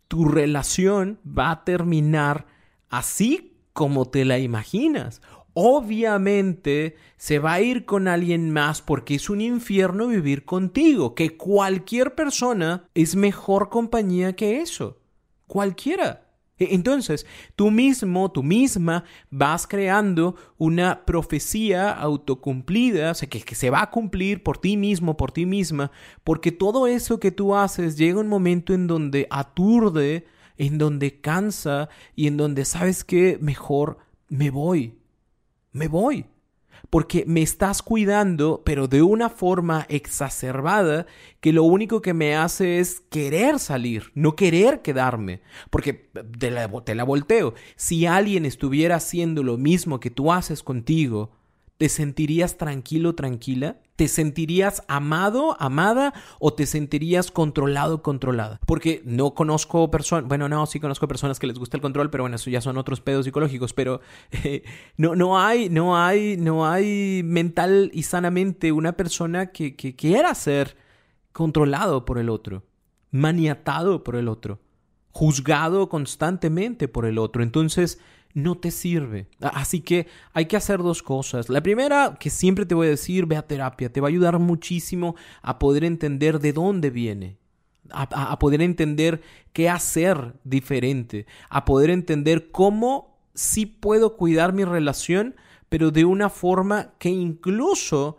Tu 0.07 0.23
relación 0.23 1.19
va 1.27 1.51
a 1.51 1.65
terminar 1.65 2.45
así 2.87 3.57
como 3.73 4.05
te 4.05 4.23
la 4.23 4.39
imaginas 4.39 5.21
obviamente 5.61 6.95
se 7.17 7.37
va 7.37 7.51
a 7.53 7.61
ir 7.61 7.83
con 7.83 8.07
alguien 8.07 8.49
más 8.49 8.81
porque 8.81 9.15
es 9.15 9.29
un 9.29 9.41
infierno 9.41 10.07
vivir 10.07 10.45
contigo, 10.45 11.15
que 11.15 11.35
cualquier 11.35 12.15
persona 12.15 12.87
es 12.95 13.17
mejor 13.17 13.67
compañía 13.67 14.37
que 14.37 14.61
eso. 14.61 15.01
Cualquiera. 15.47 16.29
E, 16.57 16.73
entonces, 16.73 17.25
tú 17.57 17.71
mismo, 17.71 18.31
tú 18.31 18.41
misma, 18.41 19.03
vas 19.31 19.67
creando 19.67 20.37
una 20.57 21.03
profecía 21.03 21.91
autocumplida, 21.91 23.11
o 23.11 23.13
sea, 23.13 23.27
que, 23.27 23.53
se 23.53 23.69
va 23.69 23.81
a 23.81 23.91
cumplir 23.91 24.43
por 24.43 24.59
ti 24.59 24.77
mismo, 24.77 25.17
por 25.17 25.33
ti 25.33 25.45
misma, 25.45 25.91
porque 26.23 26.53
todo 26.53 26.87
eso 26.87 27.19
que 27.19 27.31
tú 27.31 27.53
haces 27.53 27.97
llega 27.97 28.21
un 28.21 28.29
momento 28.29 28.73
en 28.73 28.87
donde 28.87 29.27
aturde, 29.29 30.25
en 30.55 30.77
donde 30.77 31.19
cansa 31.19 31.89
y 32.15 32.27
en 32.27 32.37
donde 32.37 32.63
sabes 32.63 33.03
que 33.03 33.37
mejor 33.41 33.97
me 34.29 34.51
voy, 34.51 34.98
me 35.71 35.87
voy. 35.87 36.25
porque 36.89 37.25
me 37.27 37.41
estás 37.41 37.81
cuidando, 37.81 38.61
pero 38.65 38.87
de 38.87 39.01
una 39.01 39.29
forma 39.29 39.85
exacerbada 39.89 41.05
que 41.41 41.51
lo 41.51 41.63
único 41.63 42.01
que 42.01 42.13
me 42.13 42.35
hace 42.35 42.79
es 42.79 43.01
querer 43.09 43.59
salir, 43.59 44.11
no 44.15 44.35
querer 44.35 44.81
quedarme, 44.81 45.41
porque 45.69 46.09
te 46.39 46.51
la, 46.51 46.69
la 46.85 47.03
volteo. 47.03 47.53
Si 47.75 48.05
alguien 48.05 48.45
estuviera 48.45 48.95
haciendo 48.95 49.43
lo 49.43 49.57
mismo 49.57 49.99
que 49.99 50.09
tú 50.09 50.31
haces 50.31 50.63
contigo, 50.63 51.31
¿Te 51.79 51.87
sentirías 51.87 52.57
tranquilo, 52.57 53.15
tranquila? 53.15 53.77
¿Te 53.95 54.09
sentirías 54.09 54.83
amado, 54.89 55.55
amada 55.61 56.13
o 56.37 56.53
te 56.53 56.65
sentirías 56.65 57.31
controlado, 57.31 58.03
controlada? 58.03 58.59
Porque 58.65 59.01
no 59.05 59.33
conozco 59.33 59.89
personas, 59.89 60.27
bueno, 60.27 60.49
no, 60.49 60.65
sí 60.65 60.81
conozco 60.81 61.07
personas 61.07 61.39
que 61.39 61.47
les 61.47 61.57
gusta 61.57 61.77
el 61.77 61.81
control, 61.81 62.09
pero 62.09 62.25
bueno, 62.25 62.35
eso 62.35 62.49
ya 62.49 62.59
son 62.59 62.77
otros 62.77 62.99
pedos 62.99 63.23
psicológicos, 63.23 63.71
pero 63.71 64.01
no, 64.97 65.15
no 65.15 65.39
hay, 65.39 65.69
no 65.69 65.95
hay, 65.95 66.35
no 66.35 66.67
hay 66.67 67.21
mental 67.23 67.91
y 67.93 68.03
sanamente 68.03 68.73
una 68.73 68.97
persona 68.97 69.53
que, 69.53 69.77
que 69.77 69.95
quiera 69.95 70.35
ser 70.35 70.75
controlado 71.31 72.03
por 72.03 72.17
el 72.19 72.27
otro, 72.27 72.65
maniatado 73.09 74.03
por 74.03 74.17
el 74.17 74.27
otro, 74.27 74.59
juzgado 75.11 75.87
constantemente 75.87 76.89
por 76.89 77.05
el 77.05 77.17
otro. 77.17 77.41
Entonces, 77.41 77.99
no 78.33 78.55
te 78.55 78.71
sirve. 78.71 79.27
Así 79.41 79.81
que 79.81 80.07
hay 80.33 80.45
que 80.45 80.57
hacer 80.57 80.79
dos 80.79 81.01
cosas. 81.01 81.49
La 81.49 81.61
primera, 81.61 82.17
que 82.19 82.29
siempre 82.29 82.65
te 82.65 82.75
voy 82.75 82.87
a 82.87 82.91
decir, 82.91 83.25
ve 83.25 83.35
a 83.35 83.47
terapia. 83.47 83.91
Te 83.91 84.01
va 84.01 84.07
a 84.07 84.09
ayudar 84.09 84.39
muchísimo 84.39 85.15
a 85.41 85.59
poder 85.59 85.83
entender 85.83 86.39
de 86.39 86.53
dónde 86.53 86.89
viene. 86.89 87.37
A, 87.91 88.37
poder 88.37 88.61
entender 88.61 89.21
qué 89.51 89.69
hacer 89.69 90.35
diferente. 90.43 91.25
A 91.49 91.65
poder 91.65 91.89
entender 91.89 92.51
cómo 92.51 93.17
sí 93.33 93.65
puedo 93.65 94.15
cuidar 94.15 94.53
mi 94.53 94.63
relación, 94.63 95.35
pero 95.69 95.89
de 95.89 96.05
una 96.05 96.29
forma 96.29 96.93
que 96.99 97.09
incluso 97.09 98.17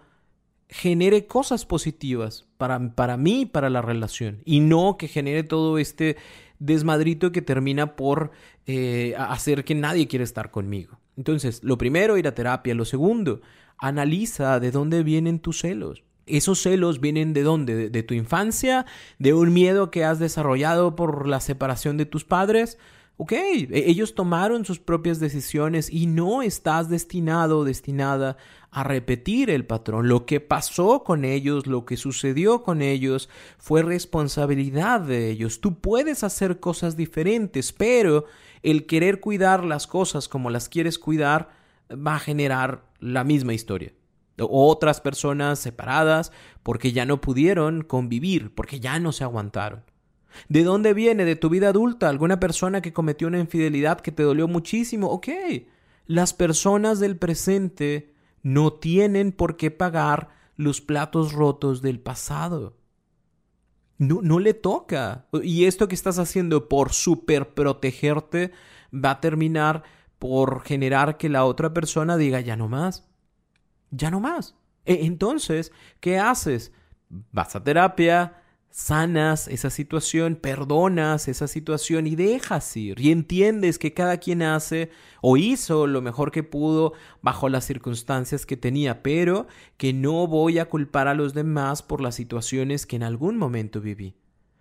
genere 0.69 1.27
cosas 1.27 1.67
positivas 1.67 2.47
para, 2.57 2.95
para 2.95 3.17
mí 3.17 3.43
y 3.43 3.47
para 3.47 3.71
la 3.71 3.83
relación. 3.83 4.43
Y 4.45 4.61
no 4.61 4.97
que 4.99 5.07
genere 5.07 5.45
todo 5.45 5.79
este 5.79 6.17
desmadrito 6.61 7.33
que 7.33 7.43
termina 7.43 7.97
por 7.97 8.31
eh, 8.67 9.15
hacer 9.19 9.65
que 9.65 9.75
nadie 9.75 10.07
quiera 10.07 10.23
estar 10.23 10.53
conmigo. 10.53 11.01
Entonces, 11.17 11.65
lo 11.65 11.77
primero, 11.77 12.17
ir 12.17 12.29
a 12.29 12.35
terapia. 12.35 12.75
Lo 12.75 12.85
segundo, 12.85 13.41
analiza 13.79 14.61
de 14.61 14.71
dónde 14.71 15.03
vienen 15.03 15.41
tus 15.41 15.61
celos. 15.61 16.05
¿Esos 16.27 16.63
celos 16.63 17.01
vienen 17.01 17.33
de 17.33 17.43
dónde? 17.43 17.91
¿De, 17.91 18.03
tu 18.03 18.15
infancia? 18.15 18.87
¿De 19.19 19.35
un 19.35 19.53
miedo 19.53 19.91
que 19.91 20.05
has 20.05 20.21
desarrollado 20.21 20.95
por 20.95 21.27
la 21.27 21.41
separación 21.41 21.97
de 21.97 22.07
tus 22.07 22.25
padres? 22.25 22.79
Ok, 23.23 23.33
e, 23.33 23.69
ellos 23.71 24.15
tomaron 24.15 24.65
sus 24.65 24.79
propias 24.79 25.21
decisiones 25.21 25.93
y 25.93 26.07
no 26.07 26.41
estás 26.41 26.89
destinado 26.89 27.59
o 27.59 27.65
destinada 27.65 28.39
a 28.71 28.83
repetir 28.83 29.51
el 29.51 29.67
patrón. 29.67 30.09
Lo 30.09 30.25
que 30.25 30.41
pasó 30.41 31.05
con 31.05 31.27
ellos, 31.27 31.67
lo 31.67 31.85
que 31.85 31.99
sucedió 31.99 32.63
con 32.63 32.81
ellos, 32.81 33.29
fue 33.59 33.83
responsabilidad 33.83 35.03
de 35.03 35.29
ellos. 35.29 35.61
Tú 35.61 35.81
puedes 35.81 36.25
hacer 36.25 36.61
cosas 36.61 36.97
diferentes, 36.97 37.75
pero 37.75 38.25
el 38.63 38.87
querer 38.87 39.21
cuidar 39.21 39.67
las 39.67 39.87
cosas 39.87 40.27
como 40.27 40.49
las 40.49 40.71
quieres 40.71 40.99
cuidar 40.99 41.51
va 41.91 42.15
a 42.15 42.21
generar 42.21 42.87
la 43.01 43.23
misma 43.23 43.53
historia. 43.53 43.93
Otras 44.39 45.03
personas 45.03 45.59
separadas 45.59 46.33
porque 46.63 46.93
ya 46.93 47.05
no 47.05 47.21
pudieron 47.21 47.83
convivir, 47.83 48.55
porque 48.55 48.81
ya 48.81 48.99
no 48.99 49.13
se 49.13 49.25
aguantaron. 49.25 49.83
¿De 50.49 50.65
dónde 50.65 50.95
viene? 50.95 51.25
¿De 51.25 51.37
tu 51.37 51.49
vida 51.49 51.69
adulta? 51.69 52.09
¿Alguna 52.09 52.41
persona 52.41 52.81
que 52.81 52.93
cometió 52.93 53.29
una 53.29 53.39
infidelidad 53.39 54.01
que 54.01 54.13
te 54.13 54.23
dolió 54.23 54.49
muchísimo? 54.49 55.09
Ok. 55.09 55.29
Las 56.07 56.35
personas 56.35 57.01
del 57.01 57.17
presente 57.17 58.15
no 58.43 58.73
tienen 58.73 59.33
por 59.33 59.57
qué 59.57 59.71
pagar 59.71 60.31
los 60.57 60.81
platos 60.81 61.33
rotos 61.33 61.83
del 61.83 62.01
pasado. 62.01 62.77
No, 63.99 64.21
no 64.23 64.39
le 64.39 64.55
toca. 64.55 65.27
Y 65.43 65.67
esto 65.67 65.89
que 65.89 65.95
estás 65.95 66.19
haciendo 66.19 66.69
por 66.69 66.93
super 66.93 67.55
protegerte 67.55 68.53
va 68.93 69.13
a 69.13 69.21
terminar 69.21 69.83
por 70.19 70.63
generar 70.63 71.17
que 71.17 71.29
la 71.29 71.45
otra 71.45 71.73
persona 71.73 72.17
diga 72.17 72.41
ya 72.41 72.57
no 72.57 72.69
más. 72.69 73.07
Ya 73.91 74.11
no 74.11 74.21
más. 74.21 74.55
E, 74.85 75.07
entonces, 75.07 75.73
¿qué 76.01 76.19
haces? 76.19 76.73
Vas 77.09 77.57
a 77.57 77.65
terapia, 77.65 78.40
sanas 78.71 79.49
esa 79.49 79.69
situación, 79.69 80.37
perdonas 80.37 81.29
esa 81.29 81.49
situación 81.49 82.07
y 82.07 82.15
dejas 82.17 82.77
ir 82.77 83.01
y 83.01 83.11
entiendes 83.11 83.79
que 83.79 83.93
cada 83.93 84.19
quien 84.19 84.43
hace 84.43 84.91
o 85.21 85.37
hizo 85.37 85.87
lo 85.87 86.01
mejor 86.03 86.31
que 86.31 86.43
pudo 86.43 86.93
bajo 87.21 87.49
las 87.49 87.65
circunstancias 87.65 88.47
que 88.47 88.57
tenía, 88.57 89.03
pero 89.03 89.49
que 89.77 89.93
no 89.93 90.27
voy 90.27 90.59
a 90.59 90.69
culpar 90.69 91.09
a 91.09 91.15
los 91.15 91.35
demás 91.35 91.83
por 91.83 92.01
las 92.01 92.15
situaciones 92.15 92.87
que 92.87 92.97
en 92.97 93.03
algún 93.03 93.37
momento 93.37 93.81
viví 93.81 94.15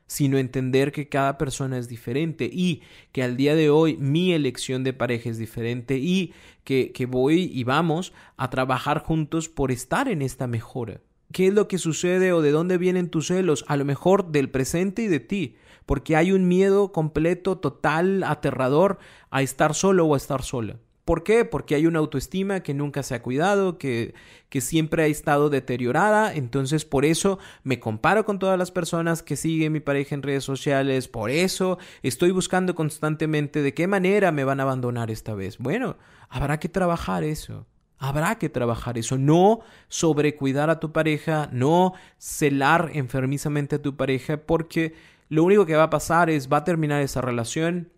sino 0.09 0.39
entender 0.39 0.91
que 0.91 1.07
cada 1.07 1.37
persona 1.37 1.77
es 1.77 1.87
diferente 1.87 2.49
y 2.51 2.81
que 3.11 3.21
al 3.21 3.37
día 3.37 3.53
de 3.53 3.69
hoy 3.69 3.95
mi 3.97 4.33
elección 4.33 4.83
de 4.83 4.91
pareja 4.91 5.29
es 5.29 5.37
diferente 5.37 5.99
y 5.99 6.33
que, 6.63 6.91
que 6.91 7.05
voy 7.05 7.43
y 7.53 7.63
vamos 7.63 8.11
a 8.35 8.49
trabajar 8.49 9.03
juntos 9.03 9.49
por 9.49 9.71
estar 9.71 10.09
en 10.09 10.23
esta 10.23 10.47
mejora. 10.47 10.99
¿Qué 11.31 11.47
es 11.47 11.53
lo 11.53 11.67
que 11.67 11.77
sucede 11.77 12.33
o 12.33 12.41
de 12.41 12.51
dónde 12.51 12.77
vienen 12.77 13.09
tus 13.09 13.27
celos? 13.27 13.63
A 13.67 13.77
lo 13.77 13.85
mejor 13.85 14.31
del 14.31 14.49
presente 14.49 15.03
y 15.03 15.07
de 15.07 15.19
ti, 15.19 15.55
porque 15.85 16.15
hay 16.15 16.31
un 16.31 16.47
miedo 16.47 16.91
completo, 16.91 17.57
total, 17.57 18.23
aterrador 18.23 18.97
a 19.29 19.43
estar 19.43 19.75
solo 19.75 20.05
o 20.05 20.15
a 20.15 20.17
estar 20.17 20.41
sola. 20.41 20.77
¿Por 21.05 21.23
qué? 21.23 21.43
Porque 21.43 21.73
hay 21.73 21.87
una 21.87 21.97
autoestima 21.97 22.61
que 22.61 22.75
nunca 22.75 23.01
se 23.01 23.15
ha 23.15 23.23
cuidado, 23.23 23.79
que, 23.79 24.13
que 24.49 24.61
siempre 24.61 25.01
ha 25.01 25.07
estado 25.07 25.49
deteriorada. 25.49 26.33
Entonces, 26.33 26.85
por 26.85 27.03
eso 27.03 27.39
me 27.63 27.79
comparo 27.79 28.25
con 28.25 28.37
todas 28.37 28.59
las 28.59 28.69
personas 28.69 29.23
que 29.23 29.35
siguen 29.35 29.73
mi 29.73 29.79
pareja 29.79 30.13
en 30.13 30.21
redes 30.21 30.43
sociales. 30.43 31.07
Por 31.07 31.31
eso 31.31 31.79
estoy 32.03 32.29
buscando 32.29 32.75
constantemente 32.75 33.63
de 33.63 33.73
qué 33.73 33.87
manera 33.87 34.31
me 34.31 34.43
van 34.43 34.59
a 34.59 34.63
abandonar 34.63 35.09
esta 35.09 35.33
vez. 35.33 35.57
Bueno, 35.57 35.97
habrá 36.29 36.59
que 36.59 36.69
trabajar 36.69 37.23
eso. 37.23 37.65
Habrá 37.99 38.35
que 38.39 38.47
trabajar 38.47 38.97
eso, 38.97 39.17
no 39.17 39.59
sobrecuidar 39.89 40.69
a 40.69 40.79
tu 40.79 40.93
pareja, 40.93 41.49
no 41.51 41.93
celar 42.17 42.91
enfermizamente 42.93 43.75
a 43.75 43.81
tu 43.81 43.97
pareja, 43.97 44.37
porque 44.37 44.95
lo 45.27 45.43
único 45.43 45.65
que 45.65 45.75
va 45.75 45.83
a 45.83 45.89
pasar 45.89 46.29
es 46.29 46.51
va 46.51 46.57
a 46.57 46.63
terminar 46.63 47.01
esa 47.01 47.19
relación, 47.19 47.91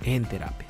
en 0.05 0.25
terapia. 0.25 0.70